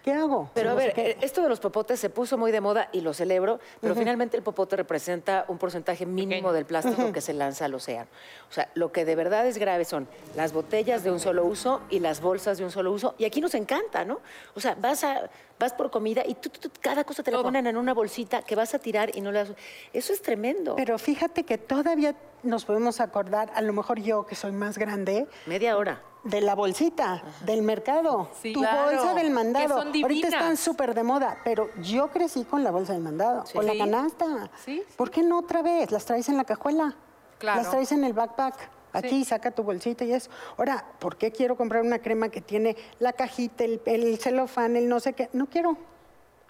[0.03, 0.50] ¿Qué hago?
[0.53, 3.14] Pero a ver, eh, esto de los popotes se puso muy de moda y lo
[3.14, 7.74] celebro, pero finalmente el popote representa un porcentaje mínimo del plástico que se lanza al
[7.74, 8.09] océano.
[8.50, 11.82] O sea, lo que de verdad es grave son las botellas de un solo uso
[11.88, 13.14] y las bolsas de un solo uso.
[13.16, 14.20] Y aquí nos encanta, ¿no?
[14.55, 17.42] O sea, vas, a, vas por comida y tú, tú- tú- cada cosa te la
[17.42, 19.53] ponen en una bolsita que vas a tirar y no le das...
[19.92, 20.74] Eso es tremendo.
[20.76, 25.28] Pero fíjate que todavía nos podemos acordar, a lo mejor yo que soy más grande,
[25.46, 26.03] Media hora.
[26.24, 28.53] de la bolsita, del mercado, Sí.
[28.53, 29.68] tu Claro, bolsa del mandado.
[29.68, 33.44] que son Ahorita están súper de moda, pero yo crecí con la bolsa del mandado,
[33.53, 33.78] con la Sí.
[33.78, 34.50] canasta.
[34.64, 35.90] Sí, ¿Por qué no otra vez?
[35.92, 36.96] Las traes en la cajuela,
[37.38, 37.62] Claro.
[37.62, 38.70] las traes en el backpack.
[38.93, 40.30] Aquí saca tu bolsita y eso.
[40.59, 44.88] Ahora, ¿por qué quiero comprar una crema que tiene la cajita, el, el celofán, el
[44.88, 45.30] no sé qué?
[45.32, 45.76] No quiero.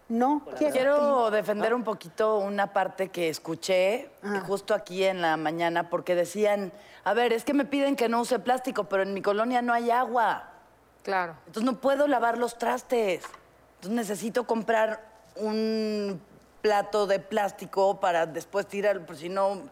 [0.08, 0.72] No quiero.
[0.72, 4.42] Quiero defender un poquito una parte que escuché Ah.
[4.46, 6.72] justo aquí en la mañana, porque decían,
[7.04, 9.72] a ver, es que me piden que no use plástico, pero en mi colonia no
[9.72, 10.50] hay agua.
[11.02, 11.34] Claro.
[11.46, 13.22] Entonces no puedo lavar los trastes.
[13.76, 15.00] Entonces necesito comprar
[15.36, 16.20] un
[16.60, 19.62] plato de plástico para después tirar, por si no...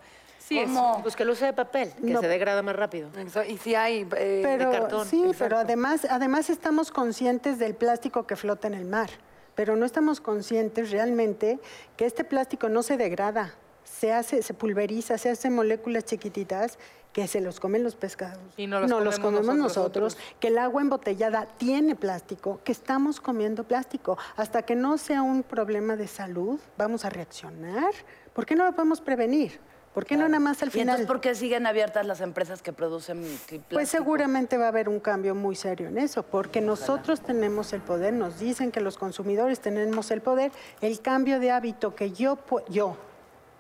[0.51, 0.65] Sí.
[1.03, 2.21] Pues que lo use de papel, que No.
[2.21, 3.09] se degrada más rápido.
[3.49, 5.07] Y si hay eh, pero, de cartón.
[5.07, 5.39] Sí, exacto.
[5.45, 9.11] pero además, además estamos conscientes del plástico que flota en el mar,
[9.55, 11.61] pero no estamos conscientes realmente
[11.97, 16.81] que este plástico no se degrada, se hace, se pulveriza, se hace moléculas chiquititas
[17.13, 18.41] que se los comen los pescados.
[18.57, 23.21] Y no los comemos comemos nosotros, nosotros, que el agua embotellada tiene plástico, que estamos
[23.21, 24.19] comiendo plástico.
[24.37, 27.93] Hasta que no sea un problema de salud, vamos a reaccionar.
[28.33, 29.61] ¿Por qué no lo podemos prevenir?
[29.95, 30.89] ¿Por qué no nada más al ¿Y final?
[30.89, 33.65] entonces por qué siguen abiertas las empresas que producen plástico?
[33.71, 37.81] Pues seguramente va a haber un cambio muy serio en eso, porque nosotros tenemos el
[37.81, 42.39] poder, nos dicen que los consumidores tenemos el poder, el cambio de hábito que yo,
[42.69, 42.97] yo,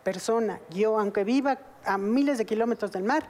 [0.04, 3.26] persona, yo, aunque viva a miles de kilómetros del mar,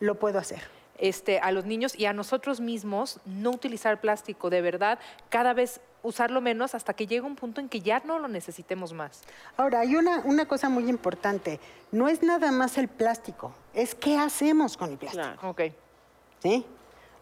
[0.00, 0.60] lo puedo hacer.
[0.98, 5.80] este, a los niños y a nosotros mismos no utilizar plástico, de verdad, cada vez
[6.04, 9.22] usarlo menos hasta que llegue un punto en que ya no lo necesitemos más.
[9.56, 11.58] Ahora, hay una, una cosa muy importante,
[11.90, 15.24] no es nada más el plástico, es qué hacemos con el plástico.
[15.24, 15.50] Claro.
[15.50, 15.62] Ok.
[16.42, 16.64] ¿sí?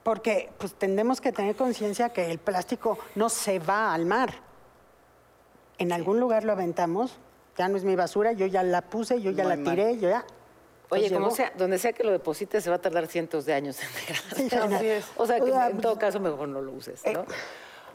[0.02, 4.34] Porque pues tendemos que tener conciencia que el plástico no se va al mar.
[5.78, 7.18] En algún lugar lo aventamos,
[7.56, 10.24] ya no es mi basura, yo ya la puse, yo ya la tiré, yo ya.
[10.88, 13.54] Oye, Pues como sea, donde sea que lo deposites se va a tardar cientos de
[13.54, 13.88] años en
[14.36, 14.74] Sí, degradar.
[14.74, 15.06] así es.
[15.16, 17.24] O sea, que O sea, en todo caso mejor no lo uses, ¿no?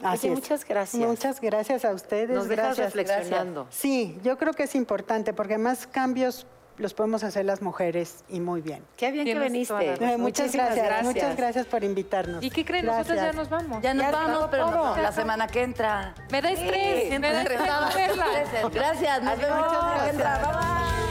[0.02, 0.40] Así Oye, es.
[0.40, 1.06] muchas gracias.
[1.06, 2.30] Muchas gracias a ustedes.
[2.30, 2.94] Nos dejas gracias.
[2.94, 3.66] reflexionando.
[3.70, 6.46] Sí, yo creo que es importante porque más cambios
[6.76, 8.84] los podemos hacer las mujeres y muy bien.
[8.96, 9.74] Qué bien que viniste.
[9.74, 12.44] Eh, muchas Muchísimas gracias, muchas gracias por invitarnos.
[12.44, 12.86] ¿Y qué creen?
[12.86, 13.82] Nosotros ya nos vamos.
[13.82, 16.14] Ya nos Ya vamos, pero no- la semana que entra.
[16.30, 17.60] Me da estrés, me da estrés.
[18.72, 20.38] Gracias, nos vemos la semana que entra.
[20.38, 21.07] Bye, bye.